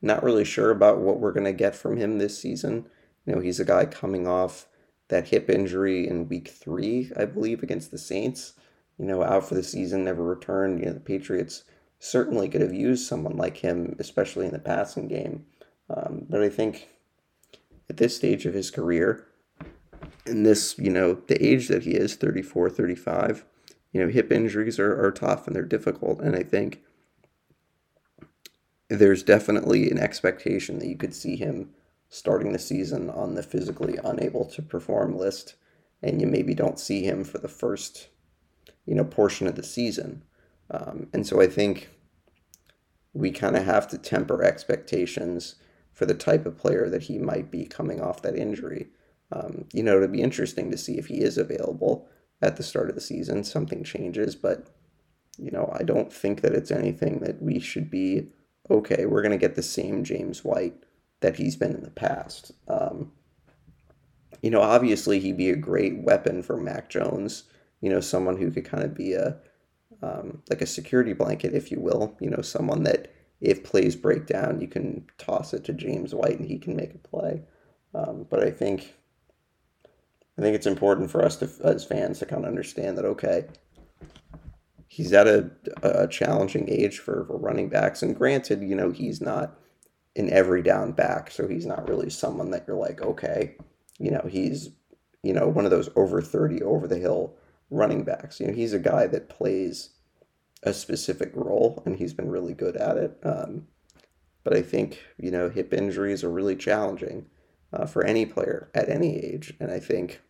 [0.00, 2.86] not really sure about what we're going to get from him this season.
[3.26, 4.66] You know, he's a guy coming off
[5.08, 8.54] that hip injury in week three, I believe, against the Saints.
[8.98, 10.80] You know, out for the season, never returned.
[10.80, 11.64] You know, the Patriots
[11.98, 15.46] certainly could have used someone like him, especially in the passing game.
[15.88, 16.88] Um, but I think
[17.88, 19.27] at this stage of his career,
[20.28, 23.44] in this, you know, the age that he is, 34, 35,
[23.92, 26.20] you know, hip injuries are, are tough and they're difficult.
[26.20, 26.82] And I think
[28.88, 31.70] there's definitely an expectation that you could see him
[32.08, 35.56] starting the season on the physically unable to perform list,
[36.02, 38.08] and you maybe don't see him for the first,
[38.86, 40.22] you know, portion of the season.
[40.70, 41.90] Um, and so I think
[43.12, 45.56] we kind of have to temper expectations
[45.92, 48.88] for the type of player that he might be coming off that injury.
[49.32, 52.08] Um, you know, it'd be interesting to see if he is available
[52.40, 53.44] at the start of the season.
[53.44, 54.68] Something changes, but
[55.38, 58.28] you know, I don't think that it's anything that we should be
[58.70, 59.06] okay.
[59.06, 60.74] We're going to get the same James White
[61.20, 62.52] that he's been in the past.
[62.66, 63.12] Um,
[64.42, 67.44] you know, obviously he'd be a great weapon for Mac Jones.
[67.80, 69.38] You know, someone who could kind of be a
[70.02, 72.16] um, like a security blanket, if you will.
[72.20, 76.38] You know, someone that if plays break down, you can toss it to James White
[76.38, 77.42] and he can make a play.
[77.94, 78.94] Um, but I think
[80.38, 83.46] I think it's important for us to, as fans, to kind of understand that okay,
[84.86, 85.50] he's at a,
[85.82, 89.58] a challenging age for, for running backs, and granted, you know he's not
[90.14, 93.56] an every down back, so he's not really someone that you're like okay,
[93.98, 94.70] you know he's
[95.22, 97.34] you know one of those over thirty over the hill
[97.70, 98.38] running backs.
[98.38, 99.90] You know he's a guy that plays
[100.62, 103.18] a specific role, and he's been really good at it.
[103.24, 103.66] Um,
[104.44, 107.26] but I think you know hip injuries are really challenging
[107.72, 110.20] uh, for any player at any age, and I think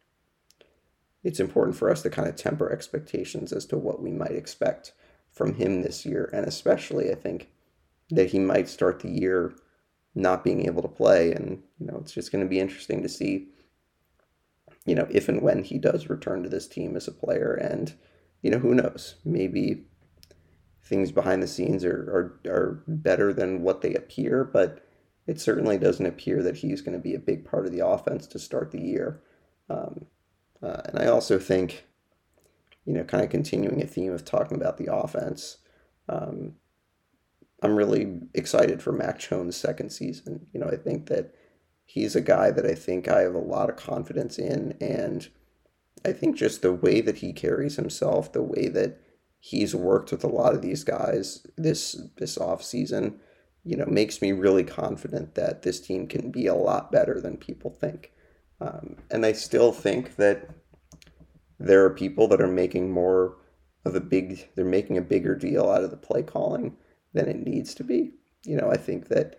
[1.29, 4.95] it's important for us to kind of temper expectations as to what we might expect
[5.31, 6.31] from him this year.
[6.33, 7.51] And especially, I think
[8.09, 9.53] that he might start the year
[10.15, 11.33] not being able to play.
[11.33, 13.49] And, you know, it's just going to be interesting to see,
[14.87, 17.53] you know, if and when he does return to this team as a player.
[17.53, 17.95] And,
[18.41, 19.17] you know, who knows?
[19.23, 19.85] Maybe
[20.83, 24.83] things behind the scenes are, are, are better than what they appear, but
[25.27, 28.27] it certainly doesn't appear that he's going to be a big part of the offense
[28.29, 29.21] to start the year.
[29.69, 30.07] Um,
[30.63, 31.87] uh, and I also think,
[32.85, 35.59] you know, kind of continuing a theme of talking about the offense,
[36.09, 36.55] um,
[37.63, 40.47] I'm really excited for Mac Jones' second season.
[40.53, 41.35] You know, I think that
[41.85, 44.77] he's a guy that I think I have a lot of confidence in.
[44.81, 45.29] And
[46.05, 49.01] I think just the way that he carries himself, the way that
[49.41, 53.21] he's worked with a lot of these guys this this off season,
[53.65, 57.37] you know, makes me really confident that this team can be a lot better than
[57.37, 58.13] people think.
[58.61, 60.49] Um, and I still think that
[61.59, 63.37] there are people that are making more
[63.85, 66.77] of a big, they're making a bigger deal out of the play calling
[67.13, 68.13] than it needs to be.
[68.45, 69.39] You know, I think that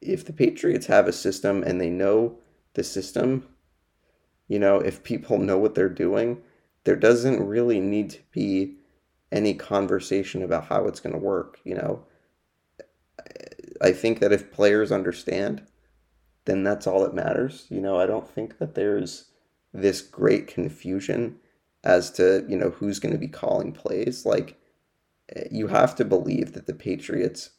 [0.00, 2.38] if the Patriots have a system and they know
[2.74, 3.48] the system,
[4.46, 6.42] you know, if people know what they're doing,
[6.84, 8.76] there doesn't really need to be
[9.30, 11.58] any conversation about how it's going to work.
[11.64, 12.04] You know,
[13.80, 15.62] I think that if players understand
[16.48, 17.66] then that's all that matters.
[17.68, 19.26] You know, I don't think that there's
[19.72, 21.36] this great confusion
[21.84, 24.24] as to, you know, who's going to be calling plays.
[24.24, 24.58] Like,
[25.36, 27.50] eh, you have to believe that the Patriots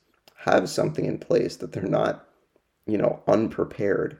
[0.45, 2.27] have something in place, that they're not,
[2.85, 4.17] you know, unprepared.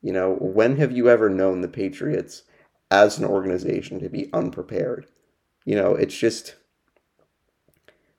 [0.00, 2.44] You know, when have you ever known the Patriots
[2.90, 5.06] as an organization to be unprepared?
[5.64, 6.54] You know, it's just,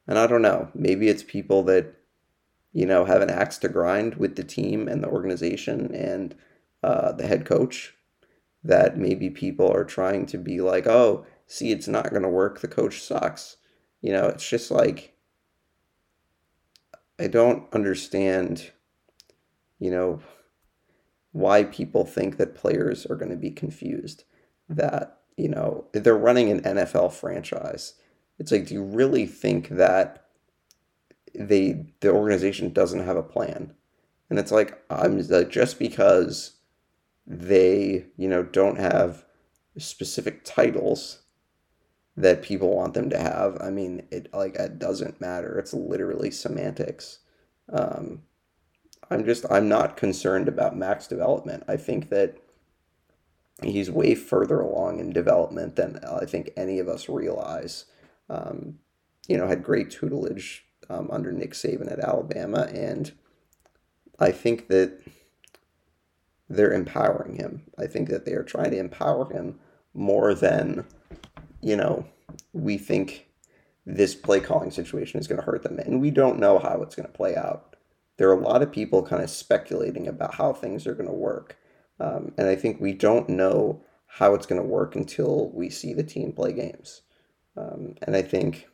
[0.08, 1.96] and I don't know, maybe it's people that
[2.76, 6.36] you know, have an axe to grind with the team and the organization and
[6.84, 7.96] uh, the head coach.
[8.66, 12.60] That maybe people are trying to be like, oh, see, it's not going to work.
[12.60, 13.58] The coach sucks.
[14.02, 15.16] You know, it's just like,
[17.18, 18.72] I don't understand,
[19.80, 20.20] you know,
[21.32, 24.26] why people think that players are going to be confused.
[24.68, 27.94] That, you know, they're running an NFL franchise.
[28.38, 30.25] It's like, do you really think that
[31.40, 33.74] they the organization doesn't have a plan.
[34.30, 36.58] And it's like i'm like just because
[37.28, 39.26] they you know don't have
[39.78, 41.22] specific titles
[42.18, 45.58] that people want them to have i mean it like it doesn't matter.
[45.60, 47.20] It's literally semantics.
[47.72, 48.24] Um,
[49.10, 51.64] i'm just i'm not concerned about Mac's development.
[51.68, 52.38] I think that
[53.64, 57.86] he's way further along in development than i think any of us realize.
[58.30, 58.80] Um,
[59.28, 63.12] you know had great tutelage um, under Nick Saban at Alabama, and
[64.20, 65.02] I think that
[66.50, 67.64] they're empowering him.
[67.78, 69.60] I think that they are trying to empower him
[69.94, 70.86] more than,
[71.62, 72.06] you know,
[72.54, 73.28] we think
[73.86, 75.80] this play calling situation is going to hurt them.
[75.80, 77.76] And we don't know how it's going to play out.
[78.18, 81.14] There are a lot of people kind of speculating about how things are going to
[81.14, 81.58] work.
[82.00, 85.94] Um, and I think we don't know how it's going to work until we see
[85.94, 87.02] the team play games.
[87.58, 88.68] Um, and I think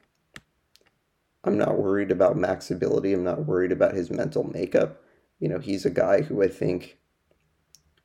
[1.44, 3.14] I'm not worried about Mac's ability.
[3.14, 5.02] I'm not worried about his mental makeup.
[5.40, 6.98] You know, he's a guy who I think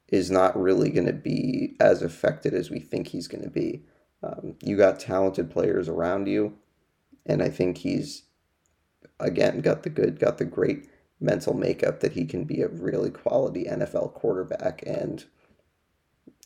[0.08, 3.84] is not really going to be as affected as we think he's going to be.
[4.22, 6.54] Um, you got talented players around you,
[7.26, 8.22] and I think he's
[9.20, 10.88] again got the good, got the great
[11.20, 15.24] mental makeup that he can be a really quality NFL quarterback and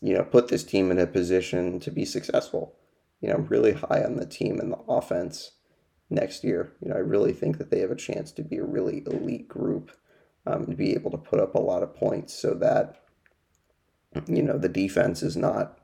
[0.00, 2.74] you know put this team in a position to be successful.
[3.20, 5.52] You know, really high on the team and the offense
[6.10, 6.72] next year.
[6.82, 9.48] You know, I really think that they have a chance to be a really elite
[9.48, 9.92] group,
[10.46, 13.02] um, to be able to put up a lot of points so that
[14.26, 15.78] you know the defense is not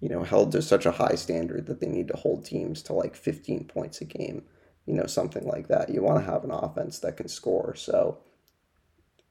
[0.00, 2.92] you know held to such a high standard that they need to hold teams to
[2.92, 4.42] like 15 points a game
[4.86, 5.90] you know, something like that.
[5.90, 7.74] You want to have an offense that can score.
[7.74, 8.18] So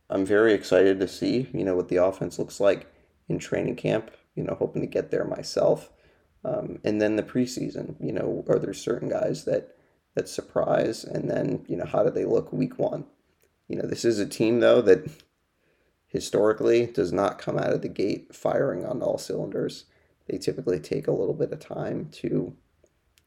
[0.09, 2.87] I'm very excited to see, you know, what the offense looks like
[3.29, 5.89] in training camp, you know, hoping to get there myself.
[6.45, 9.75] Um, and then the preseason, you know, are there certain guys that
[10.13, 13.05] that surprise and then, you know, how do they look week one?
[13.67, 15.09] You know, this is a team though that
[16.07, 19.85] historically does not come out of the gate firing on all cylinders.
[20.27, 22.55] They typically take a little bit of time to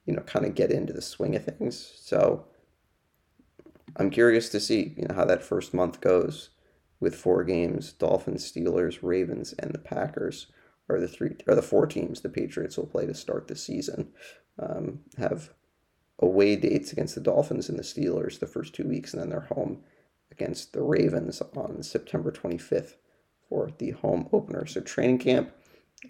[0.09, 1.93] you know, kind of get into the swing of things.
[2.01, 2.47] So
[3.97, 6.49] I'm curious to see, you know, how that first month goes
[6.99, 10.47] with four games, Dolphins, Steelers, Ravens, and the Packers
[10.89, 14.09] are the three are the four teams the Patriots will play to start the season.
[14.59, 15.51] Um, have
[16.18, 19.41] away dates against the Dolphins and the Steelers the first two weeks, and then they're
[19.41, 19.82] home
[20.32, 22.95] against the Ravens on September 25th
[23.49, 24.66] for the home opener.
[24.66, 25.53] So training camp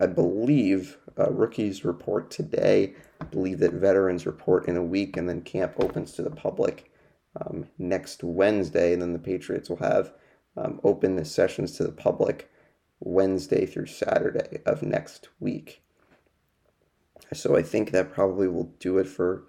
[0.00, 2.94] I believe uh, rookies report today.
[3.20, 6.92] I believe that veterans report in a week, and then camp opens to the public
[7.40, 8.92] um, next Wednesday.
[8.92, 10.12] And then the Patriots will have
[10.56, 12.50] um, open the sessions to the public
[13.00, 15.82] Wednesday through Saturday of next week.
[17.32, 19.44] So I think that probably will do it for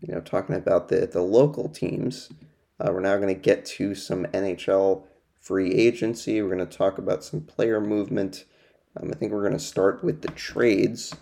[0.00, 2.30] you know talking about the the local teams.
[2.78, 5.04] Uh, we're now going to get to some NHL
[5.40, 6.42] free agency.
[6.42, 8.44] We're going to talk about some player movement.
[8.96, 11.14] Um, I think we're going to start with the trades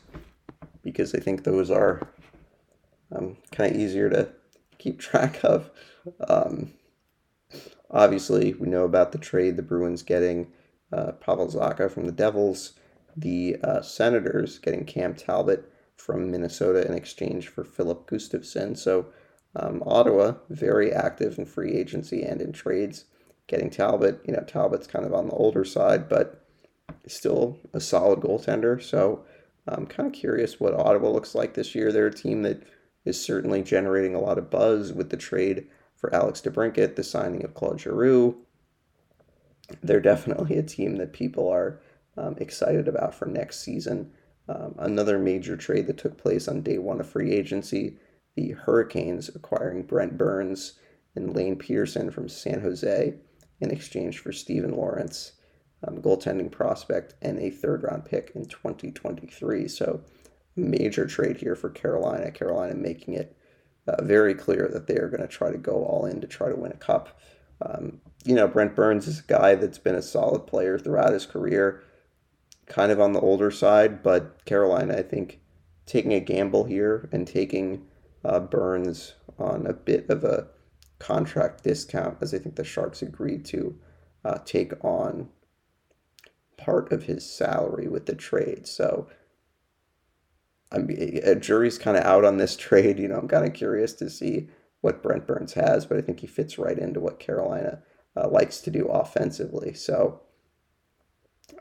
[0.82, 2.00] because I think those are
[3.14, 4.30] um, kind of easier to
[4.78, 5.70] keep track of.
[6.26, 6.72] Um,
[7.90, 10.52] obviously, we know about the trade the Bruins getting
[10.94, 12.74] uh, Pavel Zacha from the Devils,
[13.16, 18.76] the uh, Senators getting Cam Talbot from Minnesota in exchange for Filip Gustavsson.
[18.76, 19.06] So,
[19.56, 23.04] um, Ottawa, very active in free agency and in trades,
[23.46, 24.20] getting Talbot.
[24.26, 26.44] You know, Talbot's kind of on the older side, but
[27.06, 28.82] still a solid goaltender.
[28.82, 29.24] So
[29.68, 31.92] I'm kind of curious what Ottawa looks like this year.
[31.92, 32.62] They're a team that
[33.04, 35.66] is certainly generating a lot of buzz with the trade
[35.96, 38.43] for Alex DeBrincat, the signing of Claude Giroux.
[39.82, 41.80] They're definitely a team that people are
[42.16, 44.12] um, excited about for next season.
[44.48, 47.96] Um, another major trade that took place on day one of free agency
[48.36, 50.74] the Hurricanes acquiring Brent Burns
[51.14, 53.14] and Lane Pederson from San Jose
[53.60, 55.32] in exchange for Steven Lorentz,
[55.86, 59.68] um, goaltending prospect, and a third round pick in 2023.
[59.68, 60.00] So,
[60.56, 62.30] major trade here for Carolina.
[62.30, 63.36] Carolina making it
[63.86, 66.48] uh, very clear that they are going to try to go all in to try
[66.48, 67.20] to win a cup.
[67.62, 71.26] Um, you know, Brent Burns is a guy that's been a solid player throughout his
[71.26, 71.82] career,
[72.66, 75.40] kind of on the older side, but Carolina, I think,
[75.86, 77.86] taking a gamble here and taking
[78.24, 80.48] uh, Burns on a bit of a
[80.98, 83.78] contract discount, as I think the Sharks agreed to
[84.24, 85.28] uh, take on
[86.56, 88.66] part of his salary with the trade.
[88.66, 89.08] So
[90.72, 92.98] I'm a jury's kind of out on this trade.
[92.98, 94.48] You know, I'm kind of curious to see
[94.84, 97.82] what Brent Burns has, but I think he fits right into what Carolina
[98.16, 99.72] uh, likes to do offensively.
[99.72, 100.20] So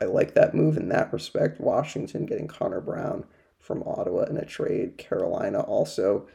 [0.00, 1.60] I like that move in that respect.
[1.60, 3.24] Washington getting Connor Brown
[3.58, 4.98] from Ottawa in a trade.
[4.98, 6.28] Carolina also,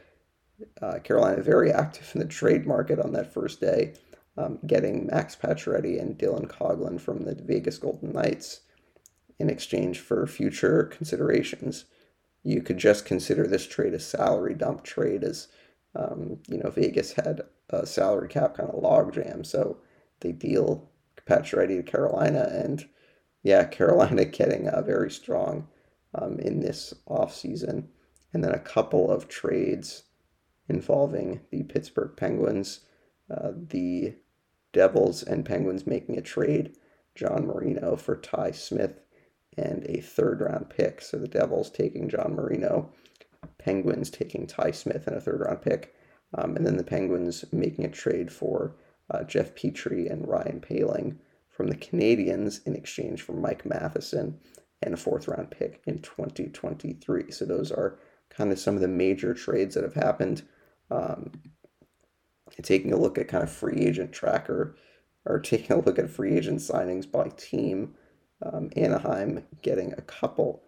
[0.82, 3.94] uh, Carolina very active in the trade market on that first day
[4.36, 8.60] um, getting Max Pacioretty and Dylan Coghlan from the Vegas Golden Knights
[9.38, 11.84] in exchange for future considerations.
[12.42, 15.48] You could just consider this trade a salary dump trade, as
[15.94, 19.78] um, you know Vegas had a salary cap kind of logjam, so
[20.20, 20.88] they deal
[21.28, 22.88] Pacioretty to Carolina, and
[23.42, 25.68] yeah, Carolina getting uh, very strong
[26.14, 27.84] um, in this offseason.
[28.32, 30.04] and then a couple of trades
[30.68, 32.80] involving the Pittsburgh Penguins
[33.30, 34.14] uh, the
[34.72, 36.76] Devils and Penguins making a trade,
[37.14, 39.00] John Marino for Ty Smith
[39.56, 41.00] and a third round pick.
[41.00, 42.92] So the Devils taking John Marino,
[43.58, 45.94] Penguins taking Ty Smith and a third round pick,
[46.34, 48.74] um, and then the Penguins making a trade for
[49.10, 51.16] uh, Jeff Petry and Ryan Poehling
[51.48, 54.38] from the Canadiens in exchange for Mike Matheson
[54.82, 57.30] and a fourth round pick in 2023.
[57.30, 57.98] So those are
[58.30, 60.42] kind of some of the major trades that have happened.
[60.90, 61.32] Um,
[62.62, 64.74] taking a look at kind of free agent tracker
[65.24, 67.94] or taking a look at free agent signings by team,
[68.42, 70.62] um, Anaheim getting a couple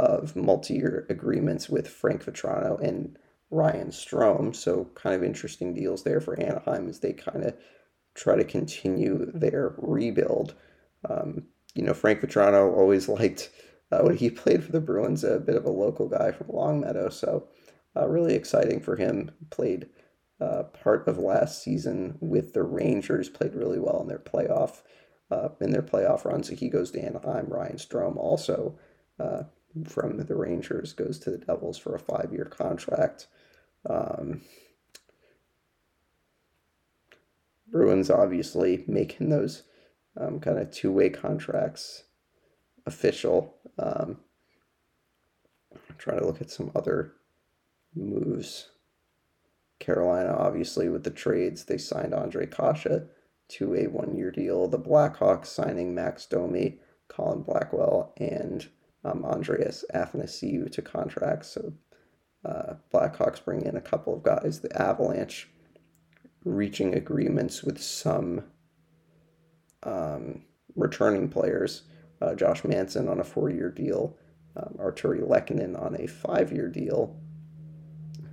[0.00, 3.18] of multi-year agreements with Frank Vatrano and
[3.50, 4.56] Ryan Strome.
[4.56, 7.54] So kind of interesting deals there for Anaheim as they kind of
[8.14, 10.54] try to continue their rebuild.
[11.08, 11.44] Um,
[11.74, 13.50] you know, Frank Vatrano always liked
[13.92, 17.10] uh, when he played for the Bruins, a bit of a local guy from Longmeadow.
[17.10, 17.48] So
[17.96, 19.30] uh, really exciting for him.
[19.50, 19.88] Played
[20.40, 24.82] uh, part of last season with the Rangers, played really well in their playoff
[25.30, 26.42] uh, in their playoff run.
[26.42, 27.46] So he goes to Anaheim.
[27.46, 28.78] Ryan Strome also
[29.18, 29.42] uh,
[29.86, 33.28] from the Rangers goes to the Devils for a five year contract.
[33.88, 34.42] Um,
[37.70, 39.62] Bruins obviously making those
[40.16, 42.04] um, kind of two way contracts
[42.86, 43.54] official.
[43.78, 44.18] Um,
[45.72, 47.12] I'm trying to look at some other
[47.94, 48.70] moves.
[49.78, 53.02] Carolina, obviously, with the trades, they signed Ondrej Kase
[53.48, 54.68] to a one year deal.
[54.68, 56.78] The Blackhawks signing Max Domi,
[57.08, 58.68] Colin Blackwell, and
[59.04, 61.48] um, Andreas Athanasiou to contracts.
[61.48, 61.72] So
[62.44, 64.60] uh, Blackhawks bring in a couple of guys.
[64.60, 65.48] The Avalanche
[66.44, 68.44] reaching agreements with some
[69.82, 70.42] um,
[70.74, 71.82] returning players.
[72.20, 74.16] Uh, Josh Manson on a four-year deal,
[74.56, 77.16] um, Artturi Lehkonen on a five-year deal.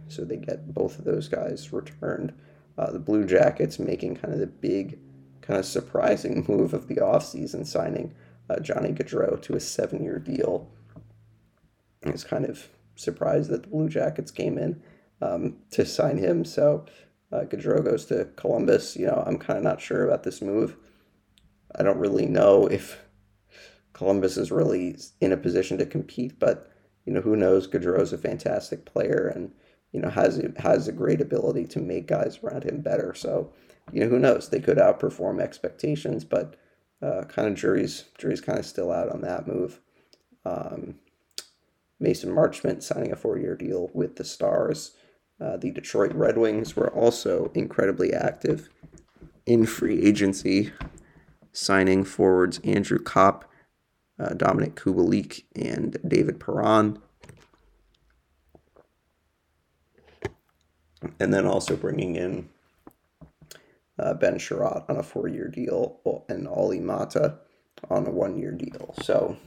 [0.10, 2.34] So they get both of those guys returned.
[2.78, 5.00] Uh, the Blue Jackets making kind of the big,
[5.42, 8.14] kind of surprising move of the offseason, signing
[8.50, 10.70] uh, Johnny Gaudreau to a seven-year deal.
[12.06, 14.82] I was kind of surprised that the Blue Jackets came in
[15.22, 16.46] um, to sign him.
[16.46, 16.86] So
[17.32, 18.96] uh, Gaudreau goes to Columbus.
[18.96, 20.78] You know, I'm kind of not sure about this move.
[21.76, 23.04] I don't really know if
[23.94, 26.72] Columbus is really in a position to compete, but
[27.06, 27.68] you know, who knows?
[27.68, 29.52] Gaudreau's a fantastic player and
[29.92, 33.14] you know has has a great ability to make guys around him better.
[33.16, 33.54] So
[33.92, 34.50] you know, who knows?
[34.50, 36.56] They could outperform expectations, but
[37.02, 39.80] uh, kind of jury's jury's kind of still out on that move.
[40.46, 40.96] Um,
[42.00, 44.96] Mason Marchment signing a four-year deal with the Stars.
[45.40, 48.70] Uh, the Detroit Red Wings were also incredibly active
[49.46, 50.72] in free agency,
[51.52, 53.46] signing forwards Andrew Copp,
[54.20, 57.00] uh, Dominik Kubalik, and David Perron.
[61.20, 62.50] And then also bringing in
[64.00, 66.00] uh, Ben Chiarot on a four-year deal
[66.30, 67.40] and Olli Maatta
[67.90, 68.94] on a one-year deal.
[69.02, 69.38] So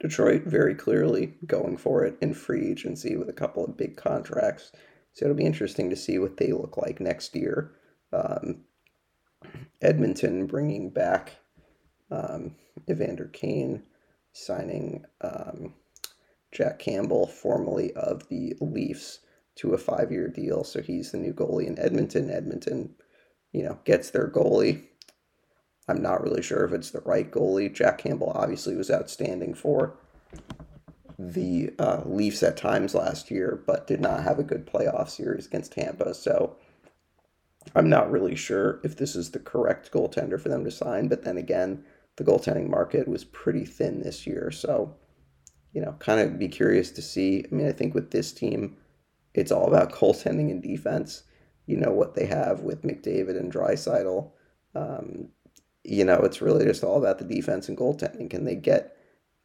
[0.00, 4.72] Detroit very clearly going for it in free agency with a couple of big contracts.
[5.12, 7.72] So it'll be interesting to see what they look like next year.
[8.12, 8.64] Um,
[9.80, 11.36] Edmonton bringing back
[12.10, 12.54] um,
[12.90, 13.82] Evander Kane,
[14.32, 15.74] signing um,
[16.52, 19.20] Jack Campbell, formerly of the Leafs,
[19.56, 20.64] to a five year deal.
[20.64, 22.30] So he's the new goalie in Edmonton.
[22.30, 22.94] Edmonton,
[23.52, 24.84] you know, gets their goalie.
[25.88, 27.72] I'm not really sure if it's the right goalie.
[27.72, 29.96] Jack Campbell obviously was outstanding for
[31.18, 35.46] the uh, Leafs at times last year, but did not have a good playoff series
[35.46, 36.14] against Tampa.
[36.14, 36.56] So
[37.74, 41.08] I'm not really sure if this is the correct goaltender for them to sign.
[41.08, 41.84] But then again,
[42.16, 44.50] the goaltending market was pretty thin this year.
[44.50, 44.96] So,
[45.72, 47.44] you know, kind of be curious to see.
[47.50, 48.76] I mean, I think with this team,
[49.34, 51.24] it's all about goaltending and defense.
[51.66, 54.30] You know what they have with McDavid and Draisaitl.
[54.74, 55.28] Um,
[55.82, 58.30] you know, it's really just all about the defense and goaltending.
[58.30, 58.96] Can they get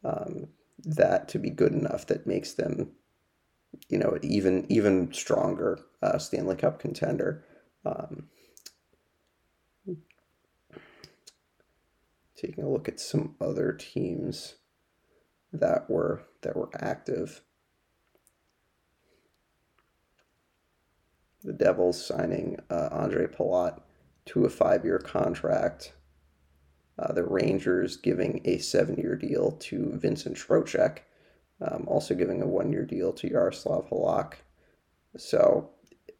[0.04, 0.48] um,
[0.84, 2.92] that to be good enough that makes them,
[3.88, 7.44] you know, even even stronger uh, Stanley Cup contender?
[7.84, 8.28] Um,
[12.40, 14.56] taking a look at some other teams
[15.52, 17.42] that were that were active.
[21.42, 23.80] The Devils signing uh, Andre Palat
[24.26, 25.94] to a five-year contract.
[26.98, 30.98] Uh, the Rangers giving a seven-year deal to Vincent Trocheck,
[31.60, 34.34] um, also giving a one-year deal to Yaroslav Halak.
[35.16, 35.70] So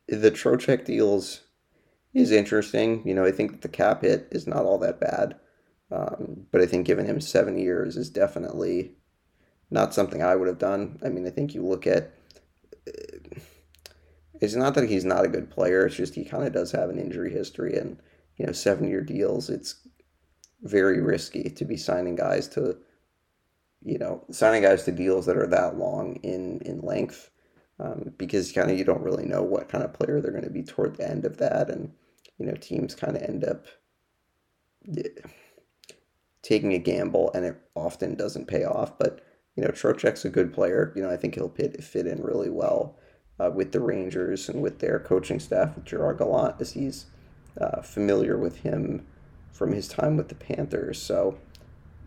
[0.09, 1.43] the Trocheck deals
[2.15, 3.07] is interesting.
[3.07, 5.37] You know, I think the cap hit is not all that bad.
[5.93, 8.93] Um, but I think giving him seven years is definitely
[9.71, 10.99] not something I would have done.
[11.05, 12.15] I mean, I think you look at
[14.41, 15.87] it's not that he's not a good player.
[15.87, 17.99] It's just he kind of does have an injury history, and
[18.37, 19.51] you know, seven year deals.
[19.51, 19.87] It's
[20.63, 22.77] very risky to be signing guys to,
[23.83, 27.31] you know, signing guys to deals that are that long in in length,
[27.79, 30.51] um, because kind of you don't really know what kind of player they're going to
[30.51, 31.93] be toward the end of that, and
[32.39, 33.67] you know, teams kind of end up.
[34.85, 35.05] Yeah,
[36.43, 38.99] taking a gamble, and it often doesn't pay off.
[38.99, 39.21] But
[39.55, 40.95] you know, Trocheck's a good player.
[40.97, 42.97] You know, I think he'll fit fit in really well
[43.41, 47.07] uh, with the Rangers and with their coaching staff with Gerard Gallant, as he's
[47.61, 49.07] uh, familiar with him
[49.53, 51.01] from his time with the Panthers.
[51.01, 51.39] So,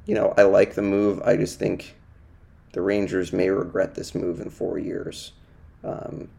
[0.06, 1.22] you know, I like the move.
[1.24, 1.96] I just think
[2.74, 5.32] the Rangers may regret this move in four years.
[5.84, 6.30] Um,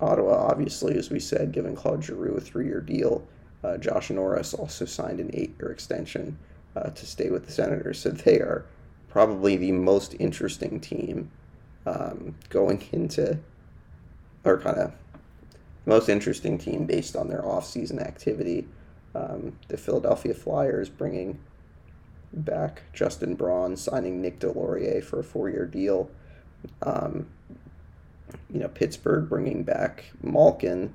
[0.00, 3.26] Ottawa, obviously, as we said, giving Claude Giroux a three-year deal.
[3.64, 6.38] Uh, Josh Norris also signed an eight-year extension
[6.76, 7.98] uh, to stay with the Senators.
[7.98, 8.64] So they are
[9.08, 11.30] probably the most interesting team
[11.86, 13.38] um, going into,
[14.48, 14.92] or kind of
[15.86, 18.66] most interesting team based on their offseason activity.
[19.14, 21.38] Um, the Philadelphia Flyers bringing
[22.32, 26.10] back Justin Braun, signing Nick Deslauriers for a four-year deal.
[26.82, 27.26] Um,
[28.52, 30.92] you know, Pittsburgh bringing back Malkin.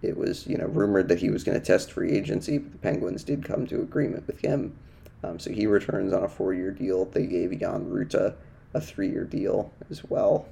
[0.00, 2.78] It was, you know, rumored that he was going to test free agency, but the
[2.78, 4.74] Penguins did come to agreement with him.
[5.22, 7.04] Um, so he returns on a four-year deal.
[7.04, 8.34] They gave Jan Rutta
[8.74, 10.48] a three-year deal as well.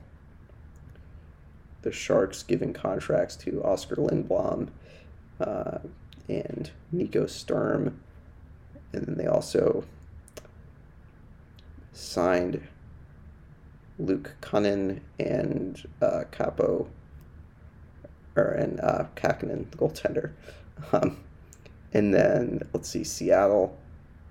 [1.82, 4.68] The Sharks giving contracts to Oskar Lindblom
[5.40, 5.78] uh,
[6.28, 8.00] and Nico Sturm.
[8.92, 9.84] And then they also
[11.92, 12.66] signed
[13.98, 16.88] Luke Kunin and uh, Kaapo,
[18.36, 20.32] or and uh, Kahkonen, the goaltender.
[20.92, 21.18] Um,
[21.92, 23.76] and then let's see, Seattle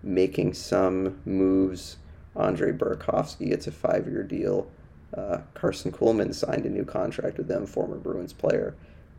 [0.02, 1.98] making some moves.
[2.36, 4.68] Andre Burakovsky gets a five-year deal.
[5.16, 8.76] Uh, Karson Kuhlman signed a new contract with them, former Bruins player.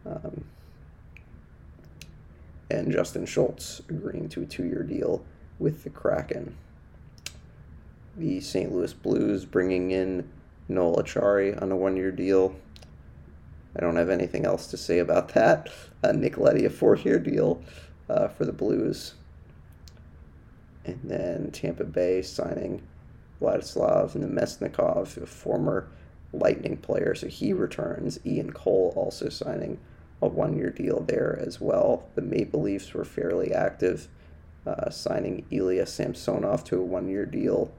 [0.07, 0.45] Um,
[2.71, 5.25] and Justin Schultz agreeing to a two-year deal
[5.59, 6.57] with the Kraken.
[8.17, 8.73] The St.
[8.73, 10.29] Louis Blues bringing in
[10.69, 12.55] Noel Acciari on a one year deal.
[13.77, 15.69] I don't have anything else to say about that.
[16.03, 17.63] Uh, Nick Leddy, a four year deal
[18.09, 19.15] uh, for the Blues.
[20.85, 22.83] And then Tampa Bay signing
[23.41, 25.89] Vladislav Namestnikov, a former
[26.33, 28.21] Lightning player, so he returns.
[28.25, 29.79] Ian Cole also signing
[30.23, 32.05] a one year deal there as well.
[32.15, 34.07] The Maple Leafs were fairly active,
[34.67, 37.73] uh, signing Ilya Samsonov to a one year deal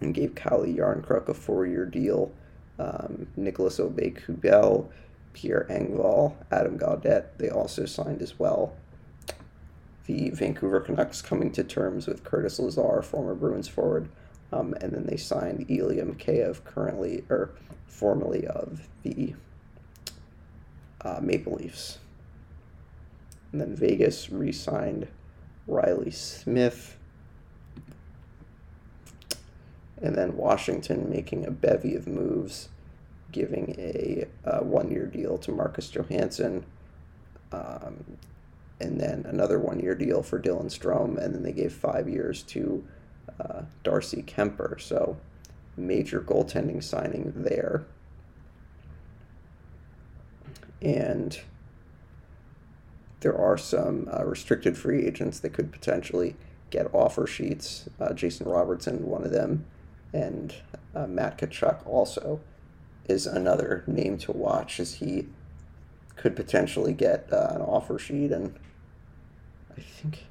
[0.00, 2.32] and gave Calle Jarnkrok a four year deal.
[2.78, 4.88] Um, Nicolas Aube-Kubel,
[5.32, 8.74] Pierre Engvall, Adam Gaudette, they also signed as well.
[10.06, 14.08] The Vancouver Canucks coming to terms with Curtis Lazar, former Bruins forward,
[14.52, 17.50] um, and then they signed Ilya Mikheyev, currently or
[17.86, 19.34] formerly of the
[21.02, 21.98] uh, Maple Leafs.
[23.52, 25.06] And then Vegas re signed
[25.66, 26.96] Riley Smith
[30.02, 32.68] and then Washington making a bevy of moves,
[33.30, 36.64] giving a, a one-year deal to Marcus Johansson,
[37.52, 38.18] um,
[38.82, 42.84] and then another one-year deal for Dylan Strome, and then they gave five years to
[43.40, 44.80] uh, Darcy Kuemper.
[44.80, 45.16] So
[45.76, 47.84] major goaltending signing there.
[50.80, 51.40] And
[53.20, 56.34] there are some uh, restricted free agents that could potentially
[56.70, 57.88] get offer sheets.
[58.00, 59.64] Uh, Jason Robertson, one of them,
[60.12, 60.54] and
[60.94, 62.40] uh, Matt Tkachuk also
[63.06, 65.28] is another name to watch as he
[66.16, 68.54] could potentially get uh, an offer sheet and
[69.76, 70.26] I think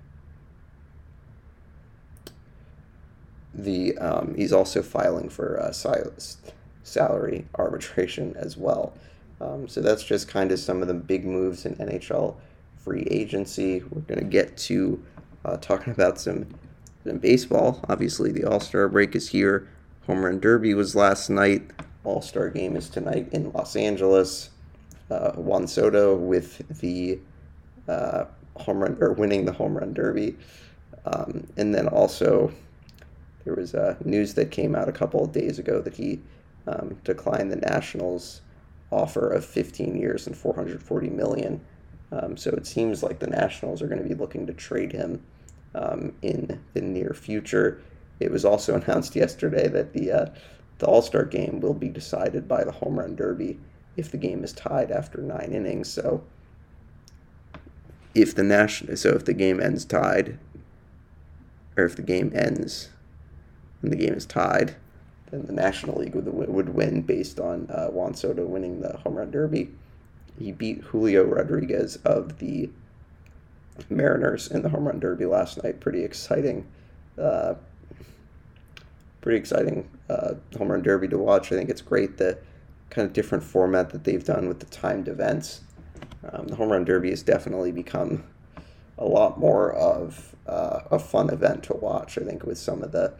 [3.53, 5.73] the um, he's also filing for uh,
[6.83, 8.93] salary arbitration as well.
[9.39, 12.35] Um, so that's just kind of some of the big moves in NHL
[12.77, 13.83] free agency.
[13.89, 15.03] We're to get to
[15.43, 16.47] uh, talking about some
[17.05, 19.67] in baseball, obviously the All Star break is here.
[20.07, 21.63] Home Run Derby was last night.
[22.03, 24.49] All Star game is tonight in Los Angeles.
[25.09, 27.19] Uh, Juan Soto with the
[27.87, 28.25] uh,
[28.61, 30.37] home run or winning the home run derby,
[31.05, 32.51] um, and then also
[33.43, 36.19] there was uh, news that came out a couple of days ago that he
[36.67, 38.41] um, declined the Nationals'
[38.91, 41.61] offer of 15 years and 440 million.
[42.11, 45.23] Um, so it seems like the Nationals are going to be looking to trade him
[45.73, 47.81] um, in the near future.
[48.19, 50.25] It was also announced yesterday that the uh,
[50.79, 53.59] the All Star game will be decided by the home run derby
[53.97, 55.91] if the game is tied after nine innings.
[55.91, 56.23] So
[58.13, 60.37] if the national so if the game ends tied,
[61.77, 62.89] or if the game ends
[63.81, 64.75] and the game is tied,
[65.31, 69.15] then the National League would would win based on uh, Juan Soto winning the home
[69.15, 69.71] run derby.
[70.37, 72.69] He beat Julio Rodriguez of the
[73.89, 75.79] Mariners in the home run derby last night.
[75.79, 76.67] Pretty exciting,
[77.17, 77.55] uh,
[79.21, 81.51] pretty exciting uh, home run derby to watch.
[81.51, 82.37] I think it's great the
[82.89, 85.61] kind of different format that they've done with the timed events.
[86.29, 88.23] Um, the home run derby has definitely become
[88.97, 92.17] a lot more of uh, a fun event to watch.
[92.17, 93.13] I think with some of the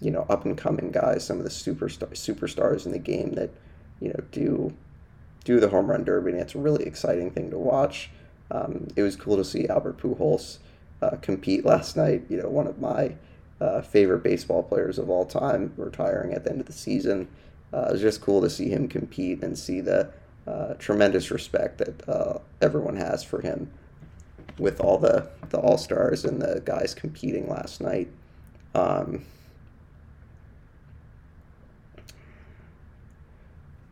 [0.00, 3.50] you know up and coming guys, some of the superstar superstars in the game that
[4.00, 4.74] you know do
[5.44, 8.10] do the home run derby, and it's a really exciting thing to watch.
[8.50, 10.58] Um, it was cool to see Albert Pujols
[11.02, 12.24] uh, compete last night.
[12.28, 13.14] You know, one of my
[13.60, 17.28] uh, favorite baseball players of all time, retiring at the end of the season.
[17.72, 20.10] uh, it was just cool to see him compete and see the
[20.46, 23.70] uh, tremendous respect that uh, everyone has for him
[24.58, 28.08] with all the, the All Stars and the guys competing last night.
[28.74, 29.24] Um,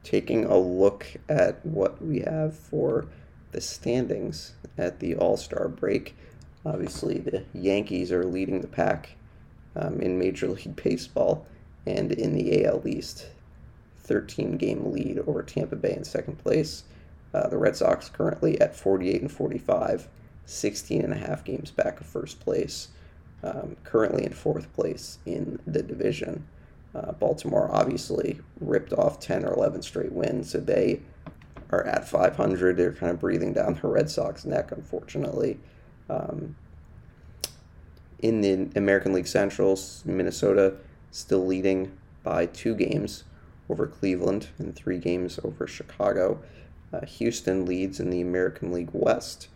[0.03, 3.07] taking a look at what we have for
[3.53, 6.15] the standings at the All Star break.
[6.65, 9.17] Obviously, the Yankees are leading the pack
[9.77, 11.47] um, in Major League Baseball
[11.87, 13.27] and in the AL East.
[14.05, 16.85] 13 game lead over Tampa Bay in second place.
[17.33, 20.09] Uh, the Red Sox currently at 48 and 45,
[20.47, 22.89] 16 and a half games back of first place.
[23.43, 26.47] Um, currently in fourth place in the division.
[26.95, 31.01] Uh, Baltimore obviously ripped off 10 or 11 straight wins, so they
[31.71, 32.77] are at 500.
[32.77, 35.59] They're kind of breathing down the Red Sox neck, unfortunately.
[36.09, 36.57] Um,
[38.21, 40.77] in the American League Central, Minnesota
[41.11, 43.25] still leading by two games
[43.69, 46.41] over Cleveland and three games over Chicago.
[46.93, 49.49] Uh, Houston leads in the American League West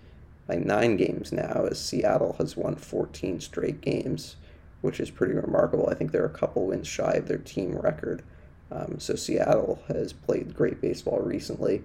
[0.47, 4.37] by nine games now, as Seattle has won 14 straight games,
[4.81, 5.89] which is pretty remarkable.
[5.91, 8.23] I think they're a couple wins shy of their team record.
[8.71, 11.83] Um, so Seattle has played great baseball recently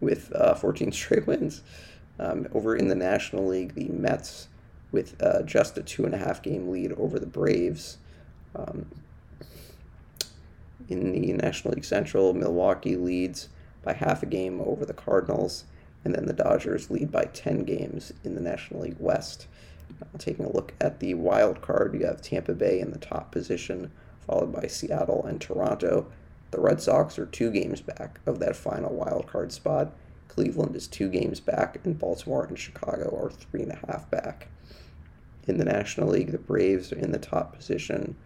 [0.00, 1.62] with uh, 14 straight wins.
[2.18, 4.48] Um, over in the National League, the Mets
[4.92, 7.98] with uh, just a two and a half game lead over the Braves.
[8.54, 8.86] Um,
[10.88, 13.48] in the National League Central, Milwaukee leads
[13.82, 15.64] by half a game over the Cardinals,
[16.04, 19.46] and then the Dodgers lead by 10 games in the National League West.
[20.02, 23.30] Uh, taking a look at the wild card, you have Tampa Bay in the top
[23.30, 23.90] position,
[24.26, 26.06] followed by Seattle and Toronto.
[26.50, 29.92] The Red Sox are two games back of that final wild card spot.
[30.28, 34.48] Cleveland is two games back, and Baltimore and Chicago are three and a half back.
[35.46, 38.16] In the National League, the Braves are in the top position.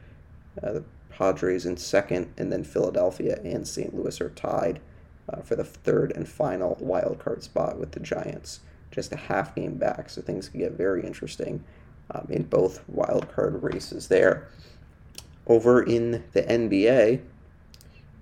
[0.63, 3.95] Uh, the Padres in second, and then Philadelphia and St.
[3.95, 4.81] Louis are tied
[5.29, 8.61] uh, for the third and final wild card spot with the Giants,
[8.91, 10.11] just a half game back.
[10.11, 11.65] So things could get very interesting
[12.11, 14.49] um, in both wild card races there.
[15.47, 17.21] Over in the NBA,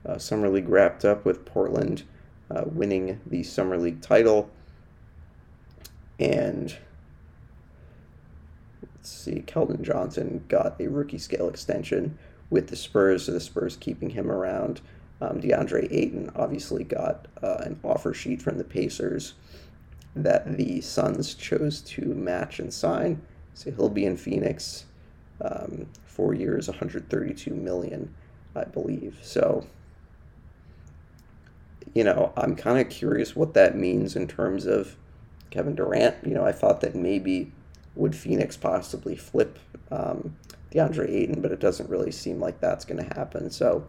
[0.04, 2.02] uh, Summer League wrapped up with Portland
[2.50, 4.50] uh, winning the Summer League title.
[6.18, 6.76] And
[9.02, 12.16] let's see, Keldon Johnson got a rookie scale extension
[12.50, 14.80] with the Spurs, so the Spurs keeping him around.
[15.20, 19.34] Um, DeAndre Ayton obviously got uh, an offer sheet from the Pacers
[20.14, 23.20] that the Suns chose to match and sign.
[23.54, 24.84] So he'll be in Phoenix,
[25.40, 28.14] um, four years, 132 million,
[28.54, 29.18] I believe.
[29.20, 29.66] So
[31.92, 34.96] you know, I'm kind of curious what that means in terms of
[35.50, 36.24] Kevin Durant.
[36.24, 37.50] You know, I thought that maybe
[37.94, 39.58] would Phoenix possibly flip
[39.90, 40.36] um,
[40.72, 43.50] DeAndre Ayton, but it doesn't really seem like that's going to happen.
[43.50, 43.86] So,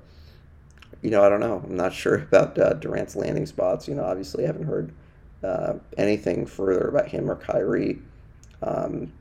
[1.02, 1.62] you know, I don't know.
[1.64, 3.88] I'm not sure about uh, Durant's landing spots.
[3.88, 4.94] You know, obviously, I haven't heard
[5.44, 8.00] uh, anything further about him or Kyrie.
[8.62, 9.12] Um,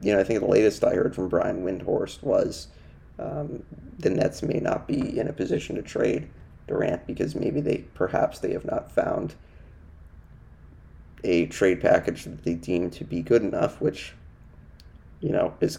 [0.00, 2.68] you know, I think the latest I heard from Brian Windhorst was
[3.18, 3.62] um,
[3.98, 6.28] the Nets may not be in a position to trade
[6.68, 9.34] Durant because maybe they perhaps they have not found
[11.24, 14.14] a trade package that they deem to be good enough, which
[15.20, 15.78] you know is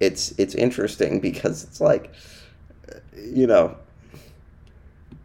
[0.00, 2.12] it's it's interesting because it's like
[3.16, 3.76] you know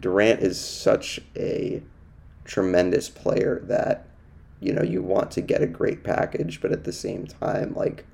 [0.01, 1.81] Durant is such a
[2.43, 4.07] tremendous player that
[4.59, 8.05] you know you want to get a great package, but at the same time, like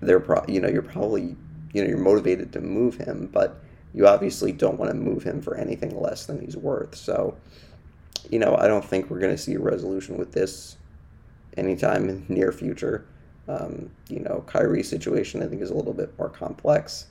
[0.00, 1.36] they're pro you know you're probably
[1.72, 3.60] you know you're motivated to move him, but
[3.94, 6.94] you obviously don't want to move him for anything less than he's worth.
[6.94, 7.36] So,
[8.30, 10.76] you know, I don't think we're going to see a resolution with this
[11.56, 13.06] anytime in near future.
[13.48, 17.06] Um, you know, Kyrie's situation I think is a little bit more complex,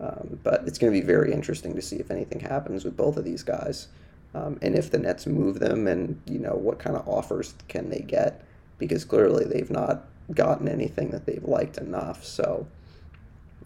[0.00, 3.16] um, but it's going to be very interesting to see if anything happens with both
[3.18, 3.88] of these guys,
[4.34, 7.90] um, and if the Nets move them, and you know what kind of offers can
[7.90, 8.42] they get,
[8.78, 12.24] because clearly they've not gotten anything that they've liked enough.
[12.24, 12.66] So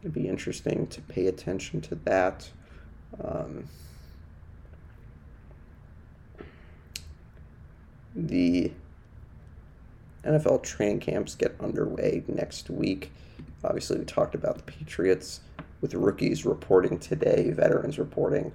[0.00, 2.50] it'd be interesting to pay attention to that.
[8.16, 8.72] The
[10.24, 13.12] NFL training camps get underway next week.
[13.62, 15.40] Obviously, we talked about the Patriots
[15.80, 18.52] with rookies reporting today, veterans reporting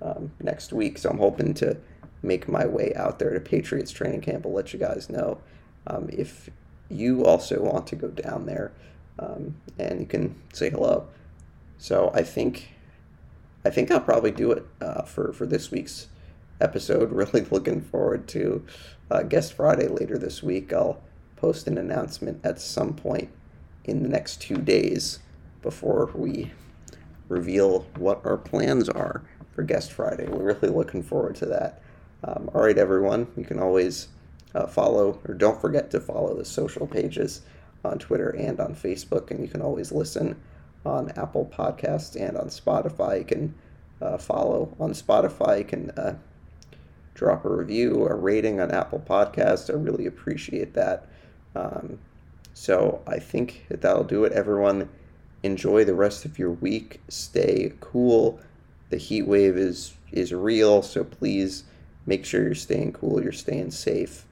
[0.00, 0.98] um, next week.
[0.98, 1.76] So I'm hoping to
[2.22, 4.46] make my way out there to Patriots training camp.
[4.46, 5.38] I'll let you guys know
[5.86, 6.48] um, if
[6.88, 8.72] you also want to go down there
[9.18, 11.06] um, and you can say hello.
[11.78, 12.70] So I think
[13.64, 16.08] I think I'll probably do it uh, for for this week's
[16.62, 17.12] episode.
[17.22, 18.64] Really looking forward to
[19.10, 20.72] uh, guest Friday later this week.
[20.72, 21.00] I'll
[21.36, 23.30] post an announcement at some point
[23.84, 25.18] in the next two days
[25.60, 26.52] before we
[27.28, 29.22] reveal what our plans are
[29.54, 30.28] for Guest Friday.
[30.28, 31.82] We're really looking forward to that.
[32.24, 34.08] Um, all right, everyone, you can always
[34.54, 37.42] uh, follow, or don't forget to follow the social pages
[37.84, 40.40] on Twitter and on Facebook, and you can always listen
[40.84, 43.18] on Apple Podcasts and on Spotify.
[43.18, 43.54] You can
[44.00, 45.58] uh, follow on Spotify.
[45.58, 46.14] You can uh,
[47.14, 49.70] drop a review, a rating on Apple Podcasts.
[49.70, 51.06] I really appreciate that.
[51.54, 51.98] Um,
[52.54, 54.32] so I think that that'll do it.
[54.32, 54.88] Everyone,
[55.42, 57.00] enjoy the rest of your week.
[57.08, 58.40] Stay cool.
[58.90, 61.64] The heat wave is is real, so please
[62.04, 63.22] make sure you're staying cool.
[63.22, 64.26] You're staying safe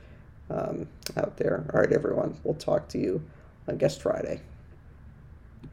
[0.51, 0.87] um,
[1.17, 1.65] out there.
[1.73, 2.37] All right, everyone.
[2.45, 3.23] We'll talk to you
[3.67, 4.41] on Guest Friday.